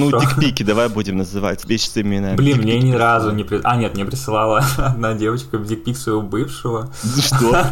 [0.00, 2.36] Ну, дикпики давай будем называть вещи именами.
[2.36, 3.44] Блин, мне ни разу не...
[3.44, 3.60] При...
[3.64, 6.90] А, нет, мне присылала одна девочка в дикпик своего бывшего.
[7.18, 7.66] Что?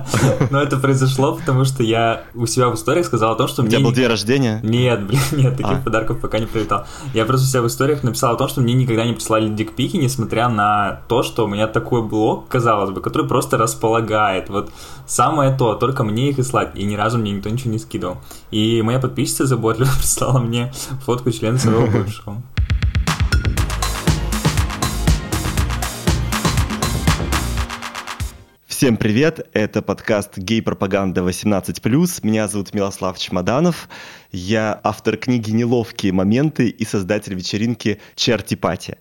[0.50, 3.76] Но это произошло, потому что я у себя в историях сказал о том, что мне...
[3.76, 4.60] У тебя был день рождения?
[4.62, 5.82] Нет, блин, нет, таких а.
[5.82, 6.86] подарков пока не прилетал.
[7.12, 9.96] Я просто у себя в историях написал о том, что мне никогда не присылали дикпики,
[9.96, 14.48] несмотря на то, что у меня такой блог, казалось бы, который просто располагает.
[14.48, 14.70] Вот
[15.06, 16.70] самое то, только мне их и слать.
[16.74, 18.18] И ни разу мне никто ничего не скидывал.
[18.50, 20.72] И моя подписчица заботливо прислала мне
[21.04, 22.42] фотку члена своего бывшего.
[28.66, 33.88] Всем привет, это подкаст «Гей-пропаганда 18+.» Меня зовут Милослав Чемоданов,
[34.30, 38.98] я автор книги «Неловкие моменты» и создатель вечеринки «Чертипати».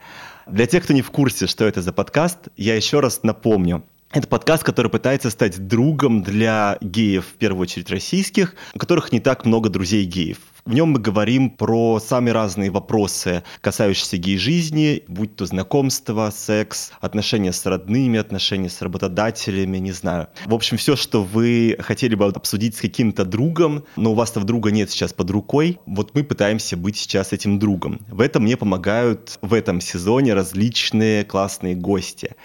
[0.48, 3.84] Для тех, кто не в курсе, что это за подкаст, я еще раз напомню.
[4.13, 9.20] Это подкаст, который пытается стать другом для геев, в первую очередь российских, у которых не
[9.20, 10.38] так много друзей геев.
[10.66, 17.52] В нем мы говорим про самые разные вопросы, касающиеся гей-жизни, будь то знакомство, секс, отношения
[17.52, 20.27] с родными, отношения с работодателями, не знаю.
[20.45, 24.70] В общем, все, что вы хотели бы обсудить с каким-то другом, но у вас-то друга
[24.70, 28.00] нет сейчас под рукой, вот мы пытаемся быть сейчас этим другом.
[28.08, 32.36] В этом мне помогают в этом сезоне различные классные гости.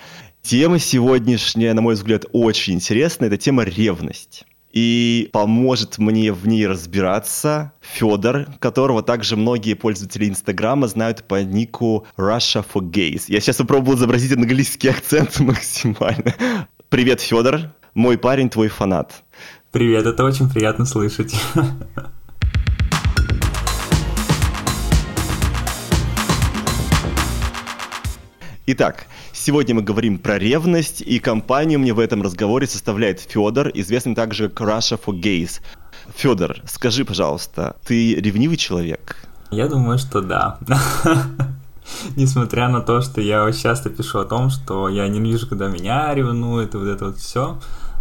[0.48, 3.28] Тема сегодняшняя, на мой взгляд, очень интересная.
[3.28, 4.46] Это тема ревность.
[4.72, 12.06] И поможет мне в ней разбираться Федор, которого также многие пользователи Инстаграма знают по нику
[12.16, 13.24] Russia for Gays.
[13.28, 16.34] Я сейчас попробую изобразить английский акцент максимально.
[16.88, 17.74] Привет, Федор.
[17.92, 19.24] Мой парень, твой фанат.
[19.70, 21.34] Привет, это очень приятно слышать.
[28.70, 29.06] Итак,
[29.48, 34.50] Сегодня мы говорим про ревность, и компанию мне в этом разговоре составляет Федор, известный также
[34.50, 35.62] как Russia for Gays.
[36.14, 39.16] Федор, скажи, пожалуйста, ты ревнивый человек?
[39.50, 40.58] Я думаю, что да.
[42.16, 46.12] Несмотря на то, что я часто пишу о том, что я не вижу, когда меня
[46.12, 47.58] ревнуют, и вот это вот все,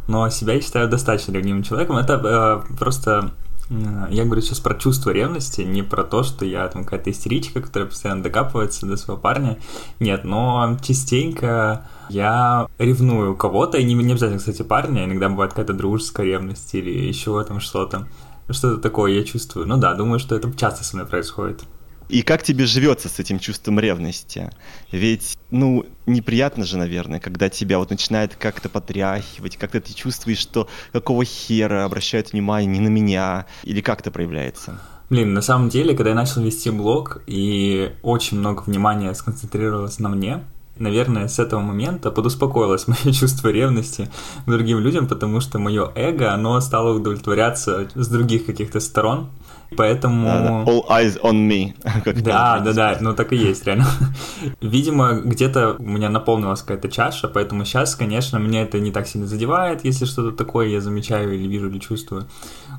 [0.10, 1.96] но себя я считаю достаточно ревнивым человеком.
[1.96, 3.32] Это э, просто
[3.70, 7.90] я говорю сейчас про чувство ревности, не про то, что я там какая-то истеричка, которая
[7.90, 9.58] постоянно докапывается до своего парня.
[10.00, 15.74] Нет, но частенько я ревную кого-то, и не, не обязательно, кстати, парня, иногда бывает какая-то
[15.74, 18.08] дружеская ревность или еще там что-то.
[18.50, 19.68] Что-то такое я чувствую.
[19.68, 21.64] Ну да, думаю, что это часто со мной происходит.
[22.10, 24.50] И как тебе живется с этим чувством ревности?
[24.92, 30.68] Ведь, ну, неприятно же, наверное, когда тебя вот начинает как-то потряхивать, как-то ты чувствуешь, что
[30.94, 34.80] какого хера обращают внимание не на меня, или как это проявляется?
[35.10, 40.10] Блин, на самом деле, когда я начал вести блог, и очень много внимания сконцентрировалось на
[40.10, 40.44] мне,
[40.80, 44.10] наверное, с этого момента подуспокоилось мое чувство ревности
[44.46, 49.30] к другим людям, потому что мое эго, оно стало удовлетворяться с других каких-то сторон.
[49.76, 50.64] Поэтому...
[50.66, 51.74] All eyes on me.
[52.22, 53.88] да, да, да, ну так и есть, реально.
[54.62, 59.28] Видимо, где-то у меня наполнилась какая-то чаша, поэтому сейчас, конечно, меня это не так сильно
[59.28, 62.28] задевает, если что-то такое я замечаю или вижу, или чувствую.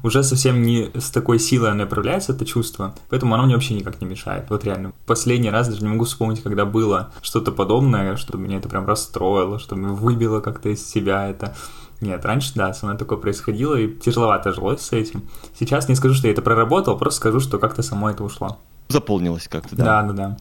[0.02, 4.00] Уже совсем не с такой силой оно проявляется, это чувство, поэтому оно мне вообще никак
[4.00, 4.46] не мешает.
[4.48, 4.92] Вот реально.
[5.06, 9.58] Последний раз даже не могу вспомнить, когда было что-то подобное, что меня это прям расстроило,
[9.58, 11.54] что меня выбило как-то из себя это.
[12.00, 15.24] Нет, раньше, да, со мной такое происходило, и тяжеловато жилось с этим.
[15.58, 18.60] Сейчас не скажу, что я это проработал, просто скажу, что как-то само это ушло.
[18.88, 19.84] Заполнилось как-то, да?
[19.84, 20.36] Да, да, да.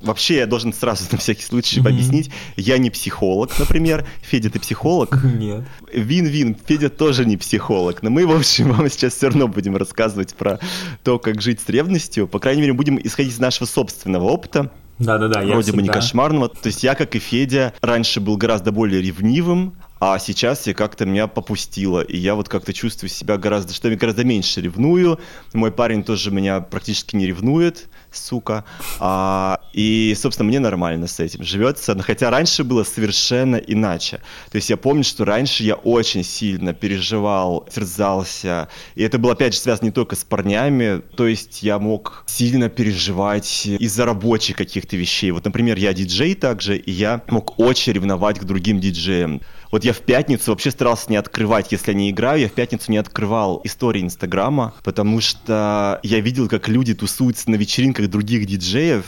[0.00, 1.88] Вообще, я должен сразу на всякий случай mm-hmm.
[1.88, 4.04] объяснить, я не психолог, например.
[4.22, 5.22] Федя, ты психолог?
[5.38, 5.62] Нет.
[5.92, 8.02] Вин-вин, Федя тоже не психолог.
[8.02, 10.58] Но мы, в общем, вам сейчас все равно будем рассказывать про
[11.04, 12.26] то, как жить с ревностью.
[12.26, 14.72] По крайней мере, будем исходить из нашего собственного опыта.
[15.00, 15.40] Да-да-да.
[15.40, 15.76] Вроде всегда...
[15.76, 16.48] бы не кошмарного.
[16.50, 21.06] То есть я, как и Федя, раньше был гораздо более ревнивым, а сейчас я как-то
[21.06, 25.18] меня попустило, и я вот как-то чувствую себя гораздо, что я гораздо меньше ревную.
[25.52, 28.64] Мой парень тоже меня практически не ревнует, сука.
[28.98, 31.96] А, и, собственно, мне нормально с этим живется.
[32.02, 34.20] Хотя раньше было совершенно иначе.
[34.50, 38.68] То есть я помню, что раньше я очень сильно переживал, терзался.
[38.94, 41.02] И это было, опять же, связано не только с парнями.
[41.16, 45.30] То есть я мог сильно переживать из-за рабочих каких-то вещей.
[45.30, 49.40] Вот, например, я диджей также, и я мог очень ревновать к другим диджеям.
[49.70, 52.90] Вот я в пятницу вообще старался не открывать, если я не играю, я в пятницу
[52.90, 59.04] не открывал истории Инстаграма, потому что я видел, как люди тусуются на вечеринках других диджеев,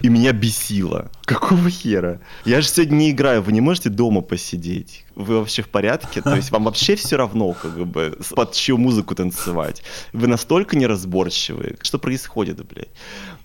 [0.00, 1.10] и меня бесило.
[1.24, 2.20] Какого хера?
[2.44, 5.04] Я же сегодня не играю, вы не можете дома посидеть?
[5.14, 6.20] Вы вообще в порядке?
[6.20, 9.82] То есть вам вообще все равно, как бы, под чью музыку танцевать?
[10.12, 11.76] Вы настолько неразборчивые.
[11.82, 12.88] Что происходит, блядь?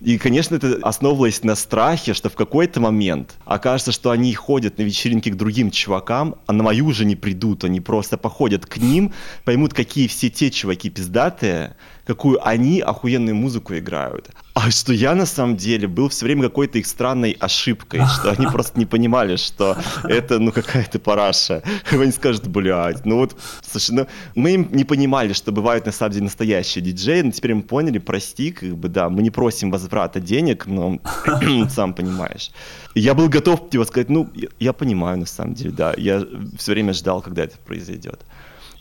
[0.00, 4.82] И, конечно, это основывалось на страхе, что в какой-то момент окажется, что они ходят на
[4.82, 7.64] вечеринки к другим чувакам, а на мою уже не придут.
[7.64, 9.12] Они просто походят к ним,
[9.44, 11.76] поймут, какие все те чуваки пиздатые,
[12.08, 14.30] какую они охуенную музыку играют.
[14.54, 18.46] А что я на самом деле был все время какой-то их странной ошибкой, что они
[18.52, 21.62] просто не понимали, что это, ну, какая-то параша.
[21.90, 26.12] Они скажут, блядь, ну вот, слушай, ну, мы им не понимали, что бывают на самом
[26.12, 30.18] деле настоящие диджеи, но теперь мы поняли, прости, как бы, да, мы не просим возврата
[30.18, 30.98] денег, но
[31.68, 32.52] сам понимаешь.
[32.94, 36.24] Я был готов типа, сказать, ну, я, я понимаю, на самом деле, да, я
[36.56, 38.24] все время ждал, когда это произойдет.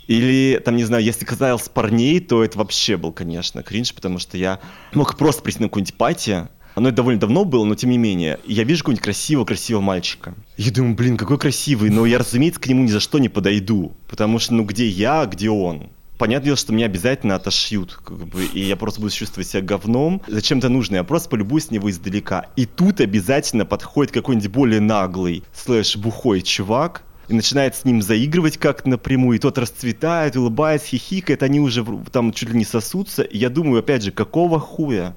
[0.07, 4.37] Или, там, не знаю, если касалось парней, то это вообще был, конечно, кринж, потому что
[4.37, 4.59] я
[4.93, 8.63] мог просто прийти на какую-нибудь пати, оно довольно давно было, но тем не менее, я
[8.63, 10.35] вижу какого-нибудь красивого-красивого мальчика.
[10.57, 13.93] Я думаю, блин, какой красивый, но я, разумеется, к нему ни за что не подойду,
[14.07, 15.89] потому что, ну, где я, где он?
[16.19, 20.21] Понятное дело, что меня обязательно отошьют, как бы, и я просто буду чувствовать себя говном.
[20.27, 22.45] Зачем-то нужно, я просто полюбуюсь с него издалека.
[22.55, 28.57] И тут обязательно подходит какой-нибудь более наглый, слэш, бухой чувак, и начинает с ним заигрывать
[28.57, 33.37] как напрямую, и тот расцветает, улыбается, хихикает, они уже там чуть ли не сосутся, и
[33.37, 35.15] я думаю, опять же, какого хуя?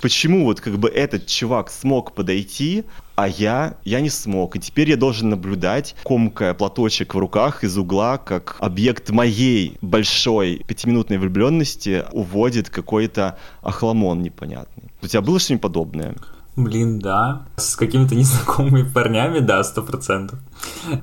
[0.00, 2.84] Почему вот как бы этот чувак смог подойти,
[3.16, 4.56] а я, я не смог.
[4.56, 10.64] И теперь я должен наблюдать, комкая платочек в руках из угла, как объект моей большой
[10.66, 14.84] пятиминутной влюбленности уводит какой-то охламон непонятный.
[15.02, 16.14] У тебя было что-нибудь подобное?
[16.56, 17.46] Блин, да.
[17.56, 20.38] С какими-то незнакомыми парнями, да, сто процентов.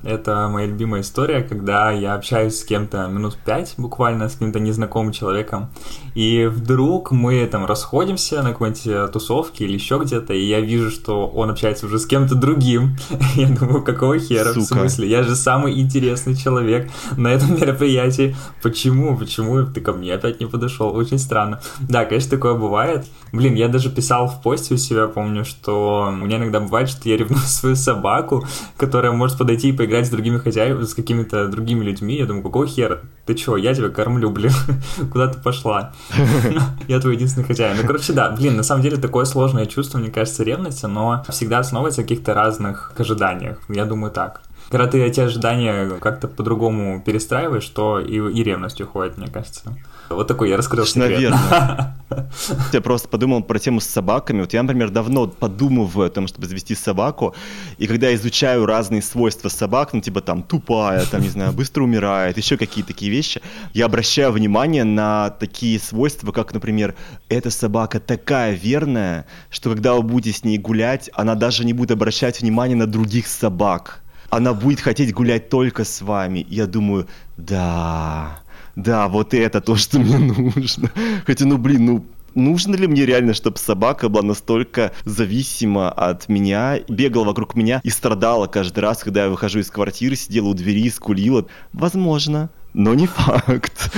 [0.02, 5.12] Это моя любимая история, когда я общаюсь с кем-то минут пять, буквально, с каким-то незнакомым
[5.12, 5.70] человеком,
[6.14, 10.90] и вдруг мы там расходимся на какой-нибудь э, тусовке или еще где-то, и я вижу,
[10.90, 12.96] что он общается уже с кем-то другим.
[13.36, 14.60] Я думаю, какого хера, Сука.
[14.60, 15.08] в смысле?
[15.08, 18.34] Я же самый интересный человек на этом мероприятии.
[18.62, 19.16] Почему?
[19.16, 20.94] Почему ты ко мне опять не подошел?
[20.94, 21.60] Очень странно.
[21.80, 23.06] Да, конечно, такое бывает.
[23.32, 27.08] Блин, я даже писал в посте у себя, помню, что у меня иногда бывает, что
[27.08, 28.46] я ревную свою собаку,
[28.76, 32.16] которая может подойти и поиграть с другими хозяевами, с какими-то другими людьми.
[32.16, 33.00] Я думаю, какого хера?
[33.26, 34.52] Ты чё, я тебя кормлю, блин.
[35.12, 35.92] Куда ты пошла?
[36.88, 37.76] Я твой единственный хозяин.
[37.76, 41.58] Ну, короче, да, блин, на самом деле такое сложное чувство, мне кажется, ревности, но всегда
[41.58, 43.58] основывается на каких-то разных ожиданиях.
[43.68, 44.42] Я думаю так.
[44.70, 49.74] Когда ты эти ожидания как-то по-другому перестраиваешь, то и, и ревность уходит, мне кажется.
[50.08, 51.10] Вот такой я раскрыл секрет.
[51.10, 51.94] Наверное.
[52.72, 54.40] Я просто подумал про тему с собаками.
[54.40, 57.34] Вот я, например, давно подумываю о том, чтобы завести собаку,
[57.76, 62.36] и когда изучаю разные свойства собак, ну, типа там тупая, там, не знаю, быстро умирает,
[62.38, 63.42] еще какие-то такие вещи,
[63.74, 66.94] я обращаю внимание на такие свойства, как, например,
[67.28, 71.90] эта собака такая верная, что когда вы будете с ней гулять, она даже не будет
[71.90, 74.00] обращать внимание на других собак.
[74.30, 76.44] Она будет хотеть гулять только с вами.
[76.48, 77.06] Я думаю,
[77.36, 78.40] да,
[78.78, 80.90] да, вот это то, что мне нужно.
[81.26, 86.78] Хотя, ну, блин, ну, нужно ли мне реально, чтобы собака была настолько зависима от меня,
[86.88, 90.88] бегала вокруг меня и страдала каждый раз, когда я выхожу из квартиры, сидела у двери,
[90.90, 91.46] скулила?
[91.72, 93.90] Возможно, но не факт.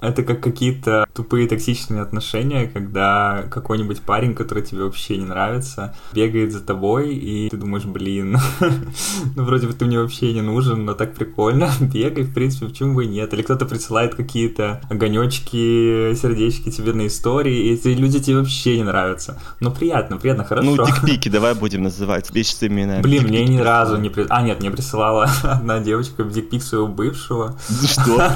[0.00, 6.52] Это как какие-то тупые токсичные отношения, когда какой-нибудь парень, который тебе вообще не нравится, бегает
[6.52, 8.38] за тобой, и ты думаешь, блин,
[9.36, 12.94] ну вроде бы ты мне вообще не нужен, но так прикольно, бегай, в принципе, почему
[12.94, 13.32] бы и нет.
[13.34, 18.84] Или кто-то присылает какие-то огонечки, сердечки тебе на истории, и эти люди тебе вообще не
[18.84, 19.38] нравятся.
[19.60, 20.70] Но приятно, приятно, хорошо.
[20.70, 23.00] Ну, дикпики, давай будем называть вещи именно.
[23.00, 24.08] Блин, мне ни разу не...
[24.08, 24.26] При...
[24.28, 27.58] А, нет, мне присылала одна девочка дикпик своего бывшего.
[27.86, 28.30] Что?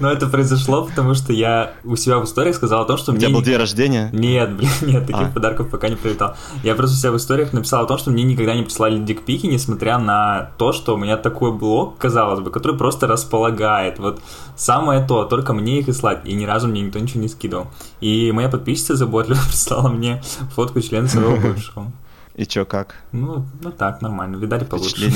[0.00, 3.12] Но это произошло произошло, потому что я у себя в историях сказал о том, что
[3.12, 3.26] у мне...
[3.26, 4.10] У тебя был день рождения?
[4.12, 5.30] Нет, блин, нет, таких а.
[5.30, 6.36] подарков пока не прилетал.
[6.62, 9.46] Я просто у себя в историях написал о том, что мне никогда не присылали дикпики,
[9.46, 13.98] несмотря на то, что у меня такой блог, казалось бы, который просто располагает.
[13.98, 14.20] Вот
[14.56, 16.20] самое то, только мне их и слать.
[16.24, 17.68] И ни разу мне никто ничего не скидывал.
[18.00, 20.22] И моя подписчица заботливо прислала мне
[20.54, 21.92] фотку члена своего бывшего.
[22.34, 22.94] И чё, как?
[23.10, 24.36] Ну, ну так, нормально.
[24.36, 25.10] Видали получше.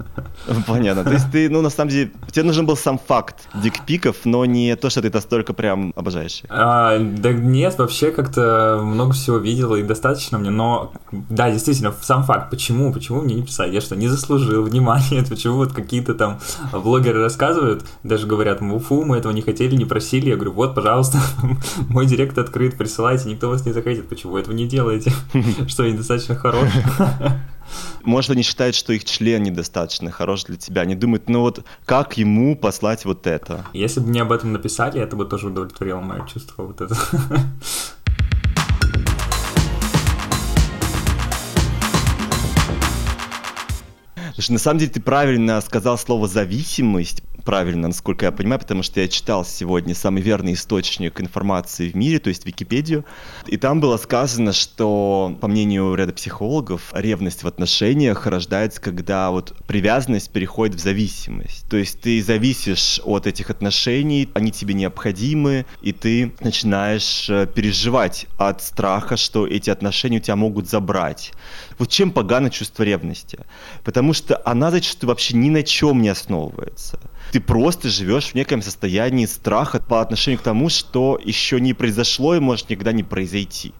[0.66, 1.04] Понятно.
[1.04, 4.76] То есть ты, ну, на самом деле, тебе нужен был сам факт дикпиков, но не
[4.76, 6.42] то, что ты настолько прям обожаешь.
[6.48, 12.24] А, да нет, вообще как-то много всего видел и достаточно мне, но да, действительно, сам
[12.24, 13.72] факт, почему, почему мне не писать?
[13.72, 15.24] Я что, не заслужил внимания?
[15.32, 16.40] Почему вот какие-то там
[16.72, 20.28] блогеры рассказывают, даже говорят, мы фу, мы этого не хотели, не просили.
[20.28, 21.18] Я говорю, вот, пожалуйста,
[21.88, 24.08] мой директ открыт, присылайте, никто вас не захотит.
[24.08, 25.12] Почему вы этого не делаете?
[25.68, 26.68] Что, я недостаточно хорош?
[28.02, 30.82] Может, они считают, что их член недостаточно хорош для тебя.
[30.82, 33.64] Они думают, ну вот как ему послать вот это?
[33.72, 36.96] Если бы мне об этом написали, это бы тоже удовлетворило мое чувство вот это.
[44.48, 49.08] На самом деле ты правильно сказал слово «зависимость», правильно, насколько я понимаю, потому что я
[49.08, 53.04] читал сегодня самый верный источник информации в мире, то есть Википедию,
[53.46, 59.54] и там было сказано, что, по мнению ряда психологов, ревность в отношениях рождается, когда вот
[59.66, 61.68] привязанность переходит в зависимость.
[61.68, 68.26] То есть ты зависишь от этих отношений, они тебе необходимы, и ты начинаешь э, переживать
[68.38, 71.32] от страха, что эти отношения у тебя могут забрать.
[71.78, 73.38] Вот чем погано чувство ревности?
[73.84, 77.00] Потому что она зачастую вообще ни на чем не основывается
[77.32, 82.34] ты просто живешь в неком состоянии страха по отношению к тому, что еще не произошло
[82.34, 83.72] и может никогда не произойти.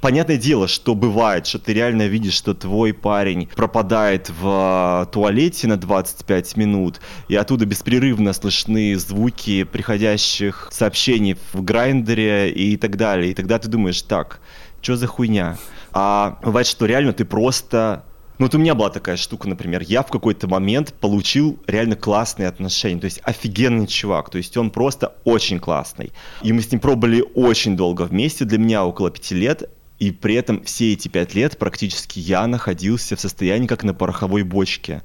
[0.00, 5.66] Понятное дело, что бывает, что ты реально видишь, что твой парень пропадает в а, туалете
[5.66, 13.32] на 25 минут, и оттуда беспрерывно слышны звуки приходящих сообщений в грайндере и так далее.
[13.32, 14.40] И тогда ты думаешь, так,
[14.80, 15.58] что за хуйня?
[15.92, 18.04] А бывает, что реально ты просто
[18.40, 22.48] ну, вот у меня была такая штука, например, я в какой-то момент получил реально классные
[22.48, 26.10] отношения, то есть офигенный чувак, то есть он просто очень классный.
[26.40, 29.68] И мы с ним пробовали очень долго вместе, для меня около пяти лет,
[29.98, 34.42] и при этом все эти пять лет практически я находился в состоянии как на пороховой
[34.42, 35.02] бочке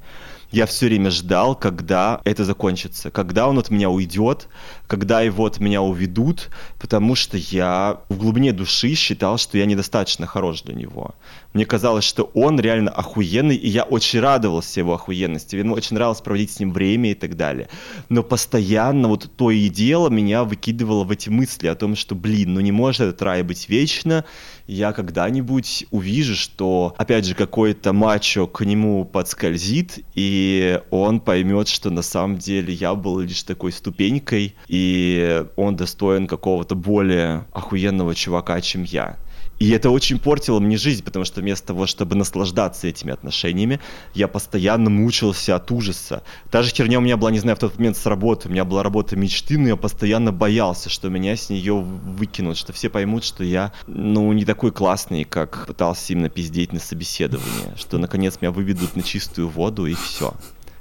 [0.50, 4.48] я все время ждал, когда это закончится, когда он от меня уйдет,
[4.86, 10.26] когда его от меня уведут, потому что я в глубине души считал, что я недостаточно
[10.26, 11.14] хорош для него.
[11.52, 15.56] Мне казалось, что он реально охуенный, и я очень радовался его охуенности.
[15.56, 17.68] Мне очень нравилось проводить с ним время и так далее.
[18.08, 22.54] Но постоянно вот то и дело меня выкидывало в эти мысли о том, что, блин,
[22.54, 24.24] ну не может этот рай быть вечно,
[24.66, 31.90] я когда-нибудь увижу, что, опять же, какой-то мачо к нему подскользит, и он поймет, что
[31.90, 38.60] на самом деле я был лишь такой ступенькой, и он достоин какого-то более охуенного чувака,
[38.60, 39.16] чем я.
[39.58, 43.80] И это очень портило мне жизнь, потому что вместо того, чтобы наслаждаться этими отношениями,
[44.14, 46.22] я постоянно мучился от ужаса.
[46.50, 48.48] Та же херня у меня была, не знаю, в тот момент с работы.
[48.48, 52.72] У меня была работа мечты, но я постоянно боялся, что меня с нее выкинут, что
[52.72, 57.98] все поймут, что я, ну, не такой классный, как пытался именно пиздеть на собеседовании, что,
[57.98, 60.34] наконец, меня выведут на чистую воду, и все.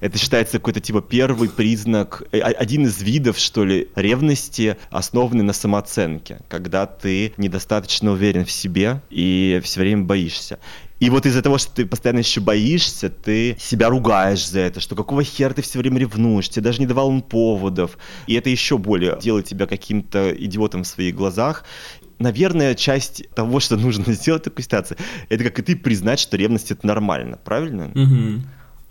[0.05, 5.51] Это считается какой-то типа первый признак, э, один из видов, что ли, ревности, основанный на
[5.51, 10.59] самооценке, когда ты недостаточно уверен в себе и все время боишься.
[10.99, 14.95] И вот из-за того, что ты постоянно еще боишься, ты себя ругаешь за это, что
[14.95, 17.97] какого хера ты все время ревнуешь, тебе даже не давал он поводов.
[18.27, 21.65] И это еще более делает тебя каким-то идиотом в своих глазах.
[22.19, 24.97] Наверное, часть того, что нужно сделать в такой ситуации,
[25.29, 27.87] это как и ты признать, что ревность это нормально, правильно?
[27.87, 28.43] Угу.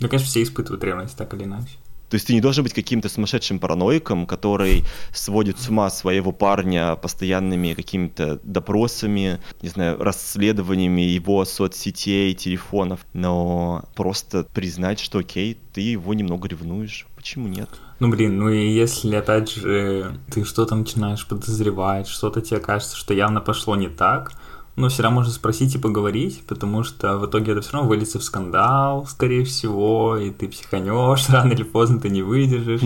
[0.04, 1.78] Ну, конечно, все испытывают ревность, так или иначе.
[2.10, 4.84] То есть ты не должен быть каким-то сумасшедшим параноиком, который
[5.14, 13.84] сводит с ума своего парня постоянными какими-то допросами, не знаю, расследованиями его соцсетей, телефонов, но
[13.96, 17.06] просто признать, что окей, ты его немного ревнуешь.
[17.16, 17.70] Почему нет?
[17.98, 23.14] Ну, блин, ну и если, опять же, ты что-то начинаешь подозревать, что-то тебе кажется, что
[23.14, 24.32] явно пошло не так,
[24.76, 28.24] но всегда можно спросить и поговорить, потому что в итоге это все равно выльется в
[28.24, 32.82] скандал, скорее всего, и ты психанешь, рано или поздно ты не выдержишь.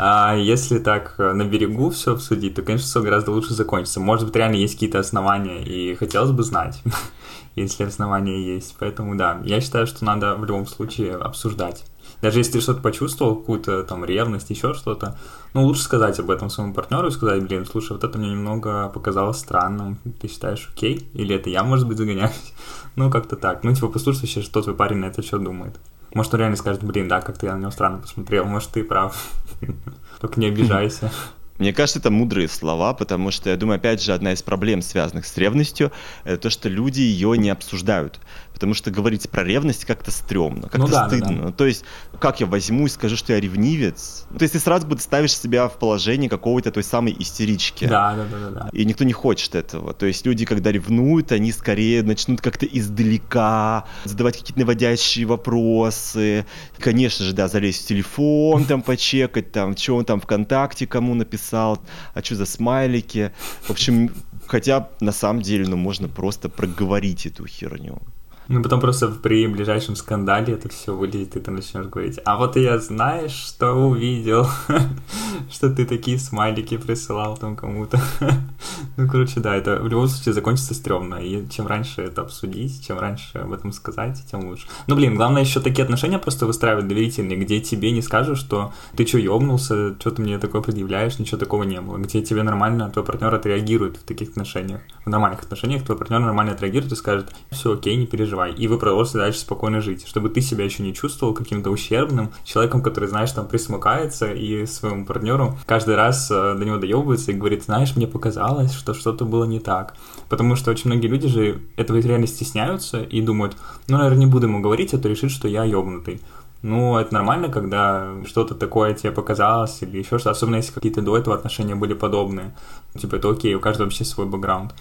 [0.00, 3.98] А если так э, на берегу все обсудить, то, конечно, все гораздо лучше закончится.
[3.98, 6.80] Может быть, реально есть какие-то основания, и хотелось бы знать,
[7.56, 8.76] если основания есть.
[8.78, 11.84] Поэтому да, я считаю, что надо в любом случае обсуждать.
[12.22, 15.18] Даже если ты что-то почувствовал, какую-то там ревность, еще что-то,
[15.54, 18.88] ну, лучше сказать об этом своему партнеру и сказать, блин, слушай, вот это мне немного
[18.88, 21.08] показалось странным, ты считаешь окей?
[21.14, 22.54] Или это я, может быть, загоняюсь?
[22.96, 23.62] Ну, как-то так.
[23.62, 25.78] Ну, типа, послушай вообще, что твой парень на это что думает.
[26.14, 29.30] Может, он реально скажет, блин, да, как-то я на него странно посмотрел, может, ты прав.
[30.20, 31.12] Только не обижайся.
[31.58, 35.26] Мне кажется, это мудрые слова, потому что, я думаю, опять же, одна из проблем, связанных
[35.26, 35.90] с ревностью,
[36.24, 38.20] это то, что люди ее не обсуждают
[38.58, 41.38] потому что говорить про ревность как-то стрёмно, как-то ну, да, стыдно.
[41.38, 41.52] Да, да.
[41.52, 41.84] То есть,
[42.18, 44.26] как я возьму и скажу, что я ревнивец?
[44.36, 47.84] То есть ты сразу бы ставишь себя в положение какого-то той самой истерички.
[47.84, 48.68] Да, да, да, да.
[48.72, 49.94] И никто не хочет этого.
[49.94, 56.44] То есть люди, когда ревнуют, они скорее начнут как-то издалека задавать какие-то наводящие вопросы.
[56.80, 61.78] Конечно же, да, залезть в телефон, там почекать, там, что он там ВКонтакте кому написал,
[62.12, 63.30] а что за смайлики.
[63.62, 64.10] В общем,
[64.48, 68.00] хотя на самом деле, ну, можно просто проговорить эту херню.
[68.48, 72.56] Ну, потом просто при ближайшем скандале это все вылезет, и ты начнешь говорить, а вот
[72.56, 74.46] я знаешь, что увидел,
[75.52, 78.00] что ты такие смайлики присылал там кому-то.
[78.96, 82.98] ну, короче, да, это в любом случае закончится стрёмно, и чем раньше это обсудить, чем
[82.98, 84.66] раньше об этом сказать, тем лучше.
[84.86, 89.06] Ну, блин, главное еще такие отношения просто выстраивать доверительные, где тебе не скажут, что ты
[89.06, 93.04] что, ёбнулся, что ты мне такое предъявляешь, ничего такого не было, где тебе нормально твой
[93.04, 94.80] партнер отреагирует в таких отношениях.
[95.04, 98.52] В нормальных отношениях твой партнер нормально отреагирует и скажет, все окей, не переживай, переживай.
[98.52, 102.82] И вы продолжите дальше спокойно жить, чтобы ты себя еще не чувствовал каким-то ущербным человеком,
[102.82, 107.64] который, знаешь, там присмыкается и своему партнеру каждый раз э, до него доебывается и говорит,
[107.64, 109.94] знаешь, мне показалось, что что-то было не так.
[110.28, 113.56] Потому что очень многие люди же этого реально стесняются и думают,
[113.88, 116.20] ну, наверное, не буду ему говорить, а то решит, что я ёбнутый.
[116.62, 121.16] Ну, это нормально, когда что-то такое тебе показалось или еще что-то, особенно если какие-то до
[121.16, 122.52] этого отношения были подобные.
[122.98, 124.74] Типа, это окей, у каждого вообще свой бэкграунд.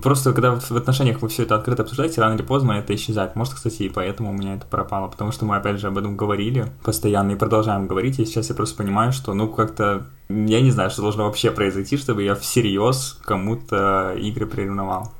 [0.00, 3.36] Просто когда в отношениях вы все это открыто обсуждаете, рано или поздно это исчезает.
[3.36, 6.16] Может, кстати, и поэтому у меня это пропало, потому что мы, опять же, об этом
[6.16, 10.70] говорили постоянно и продолжаем говорить, и сейчас я просто понимаю, что, ну, как-то, я не
[10.70, 15.12] знаю, что должно вообще произойти, чтобы я всерьез кому-то игры приревновал.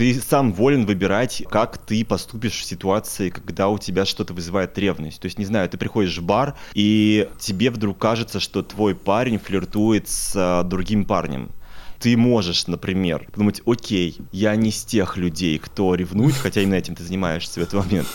[0.00, 5.20] Ты сам волен выбирать, как ты поступишь в ситуации, когда у тебя что-то вызывает ревность.
[5.20, 9.38] То есть, не знаю, ты приходишь в бар, и тебе вдруг кажется, что твой парень
[9.38, 11.50] флиртует с а, другим парнем
[11.98, 16.94] ты можешь, например, подумать, окей, я не с тех людей, кто ревнует, хотя именно этим
[16.94, 18.08] ты занимаешься в этот момент.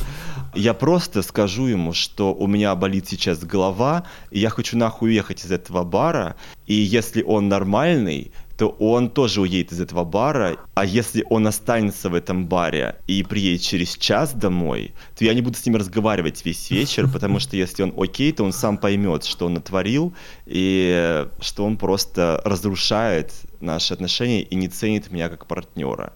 [0.55, 5.45] Я просто скажу ему, что у меня болит сейчас голова, и я хочу нахуй уехать
[5.45, 10.57] из этого бара, и если он нормальный, то он тоже уедет из этого бара.
[10.75, 15.41] А если он останется в этом баре и приедет через час домой, то я не
[15.41, 19.25] буду с ним разговаривать весь вечер, потому что если он окей, то он сам поймет,
[19.25, 20.13] что он натворил,
[20.45, 26.13] и что он просто разрушает наши отношения и не ценит меня как партнера.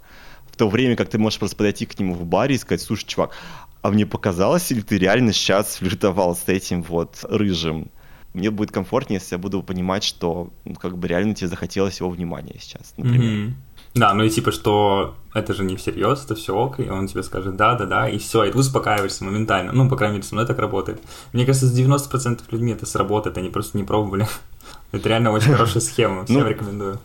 [0.52, 3.06] В то время как ты можешь просто подойти к нему в баре и сказать, слушай,
[3.06, 3.32] чувак,
[3.82, 7.92] а мне показалось, или ты реально сейчас флиртовал с этим вот рыжим?
[8.40, 12.10] Мне будет комфортнее, если я буду понимать, что ну, как бы реально тебе захотелось его
[12.10, 13.22] внимания сейчас, например.
[13.22, 13.54] Mm-hmm.
[13.96, 17.24] Да, ну и типа, что это же не всерьез, это все ок, и он тебе
[17.24, 19.72] скажет да, да, да, и все, и ты успокаиваешься моментально.
[19.72, 21.02] Ну, по крайней мере, со мной так работает.
[21.34, 24.28] Мне кажется, с 90% людьми это сработает, они просто не пробовали.
[24.92, 27.00] Это реально очень хорошая схема, всем ну, рекомендую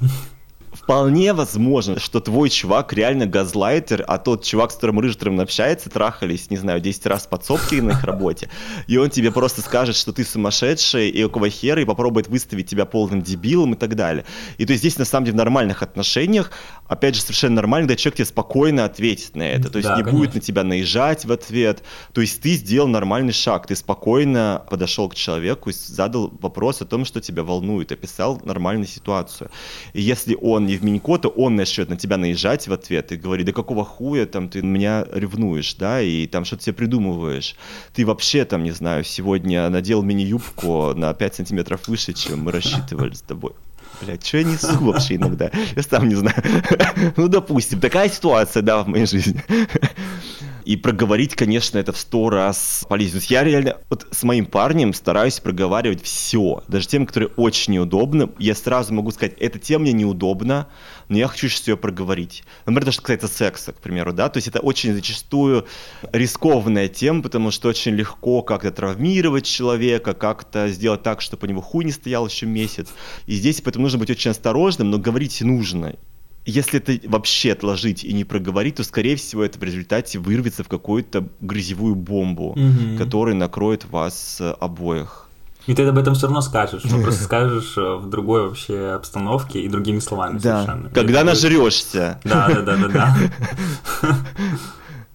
[0.74, 6.50] вполне возможно, что твой чувак реально газлайтер, а тот чувак, с которым Рыжитером общается, трахались,
[6.50, 8.48] не знаю, 10 раз в подсобке на их работе,
[8.86, 12.84] и он тебе просто скажет, что ты сумасшедший, и какого хера, и попробует выставить тебя
[12.84, 14.24] полным дебилом и так далее.
[14.58, 16.50] И то есть здесь, на самом деле, в нормальных отношениях,
[16.88, 20.02] опять же, совершенно нормально, когда человек тебе спокойно ответит на это, то есть да, не
[20.02, 20.18] конечно.
[20.18, 25.08] будет на тебя наезжать в ответ, то есть ты сделал нормальный шаг, ты спокойно подошел
[25.08, 29.50] к человеку задал вопрос о том, что тебя волнует, описал нормальную ситуацию.
[29.92, 33.46] И если он не в мини-кота, он начнет на тебя наезжать в ответ и говорит,
[33.46, 37.56] да какого хуя там ты меня ревнуешь, да, и там что-то себе придумываешь.
[37.92, 43.14] Ты вообще там, не знаю, сегодня надел мини-юбку на 5 сантиметров выше, чем мы рассчитывали
[43.14, 43.52] с тобой.
[44.00, 45.50] Блядь, что я несу вообще иногда?
[45.76, 46.36] Я сам не знаю.
[47.16, 49.42] Ну, допустим, такая ситуация, да, в моей жизни.
[50.64, 53.12] И проговорить, конечно, это в сто раз полезнее.
[53.12, 57.74] То есть я реально вот с моим парнем стараюсь проговаривать все, даже тем, которые очень
[57.74, 58.30] неудобны.
[58.38, 60.68] Я сразу могу сказать, эта тема мне неудобна,
[61.08, 62.44] но я хочу сейчас ее проговорить.
[62.64, 65.66] Например, даже касается секса, к примеру, да, то есть это очень зачастую
[66.12, 71.60] рискованная тема, потому что очень легко как-то травмировать человека, как-то сделать так, чтобы у него
[71.60, 72.88] хуй не стоял еще месяц.
[73.26, 75.94] И здесь поэтому нужно быть очень осторожным, но говорить нужно
[76.46, 80.68] если это вообще отложить и не проговорить, то, скорее всего, это в результате вырвется в
[80.68, 82.98] какую-то грязевую бомбу, угу.
[82.98, 85.28] которая накроет вас э, обоих.
[85.66, 89.60] И ты об этом все равно скажешь, но просто скажешь э, в другой вообще обстановке
[89.60, 90.62] и другими словами да.
[90.62, 90.90] совершенно.
[90.90, 92.20] Когда нажрешься.
[92.24, 93.16] Да, да, да, да, да.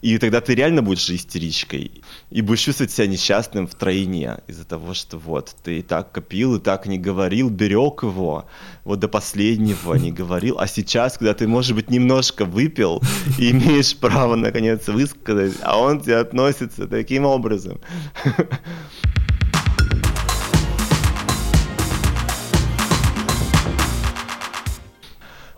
[0.02, 2.02] И тогда ты реально будешь истеричкой.
[2.30, 6.56] И будешь чувствовать себя несчастным в тройне из-за того, что вот ты и так копил,
[6.56, 8.46] и так не говорил, берег его,
[8.86, 10.58] вот до последнего не говорил.
[10.60, 13.02] А сейчас, когда ты, может быть, немножко выпил
[13.38, 17.80] и имеешь право, наконец, высказать, а он тебе относится таким образом.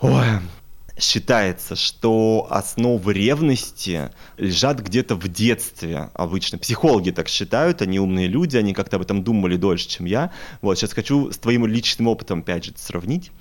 [0.02, 0.26] Ой,
[1.02, 6.58] считается, что основы ревности лежат где-то в детстве обычно.
[6.58, 10.32] Психологи так считают, они умные люди, они как-то об этом думали дольше, чем я.
[10.62, 13.32] Вот, сейчас хочу с твоим личным опытом, опять же, сравнить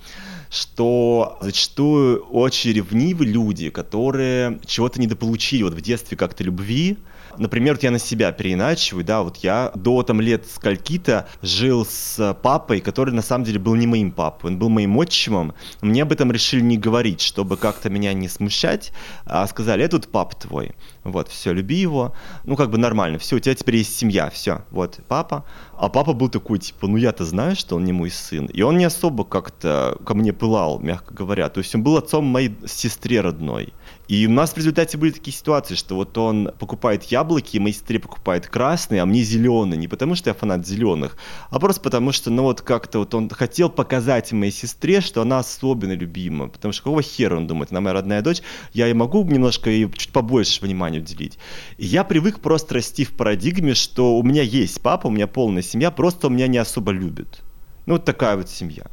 [0.51, 6.97] что зачастую очень ревнивы люди, которые чего-то недополучили вот в детстве как-то любви,
[7.37, 12.37] Например, вот я на себя переиначиваю, да, вот я до там лет скольки-то жил с
[12.41, 15.53] папой, который на самом деле был не моим папой, он был моим отчимом.
[15.81, 18.91] Мне об этом решили не говорить, чтобы как-то меня не смущать,
[19.25, 20.75] а сказали, это вот папа твой.
[21.03, 22.15] Вот, все, люби его.
[22.43, 25.45] Ну, как бы нормально, все, у тебя теперь есть семья, все, вот, папа.
[25.81, 28.45] А папа был такой, типа, ну я-то знаю, что он не мой сын.
[28.45, 31.49] И он не особо как-то ко мне пылал, мягко говоря.
[31.49, 33.73] То есть он был отцом моей сестре родной.
[34.11, 37.97] И у нас в результате были такие ситуации, что вот он покупает яблоки, моей сестре
[37.97, 39.77] покупает красные, а мне зеленые.
[39.77, 41.15] Не потому что я фанат зеленых,
[41.49, 45.39] а просто потому что, ну вот как-то вот он хотел показать моей сестре, что она
[45.39, 46.49] особенно любима.
[46.49, 48.41] Потому что какого хера он думает, она моя родная дочь,
[48.73, 51.39] я и могу немножко и чуть побольше внимания уделить.
[51.77, 55.61] И я привык просто расти в парадигме, что у меня есть папа, у меня полная
[55.61, 57.43] семья, просто меня не особо любит.
[57.85, 58.87] Ну вот такая вот семья.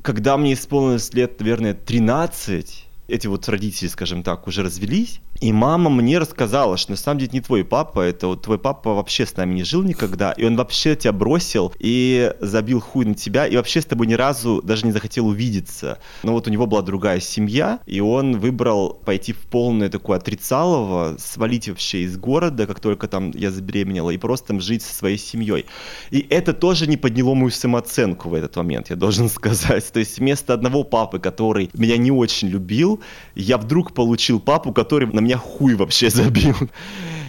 [0.00, 5.90] Когда мне исполнилось лет, наверное, 13, эти вот родители, скажем так, уже развелись, и мама
[5.90, 9.36] мне рассказала, что на самом деле не твой папа, это вот твой папа вообще с
[9.36, 13.56] нами не жил никогда, и он вообще тебя бросил и забил хуй на тебя, и
[13.56, 15.98] вообще с тобой ни разу даже не захотел увидеться.
[16.22, 21.16] Но вот у него была другая семья, и он выбрал пойти в полное такое отрицалово,
[21.18, 25.18] свалить вообще из города, как только там я забеременела, и просто там жить со своей
[25.18, 25.66] семьей.
[26.10, 29.92] И это тоже не подняло мою самооценку в этот момент, я должен сказать.
[29.92, 33.00] То есть вместо одного папы, который меня не очень любил,
[33.34, 36.54] я вдруг получил папу, который на меня хуй вообще забил.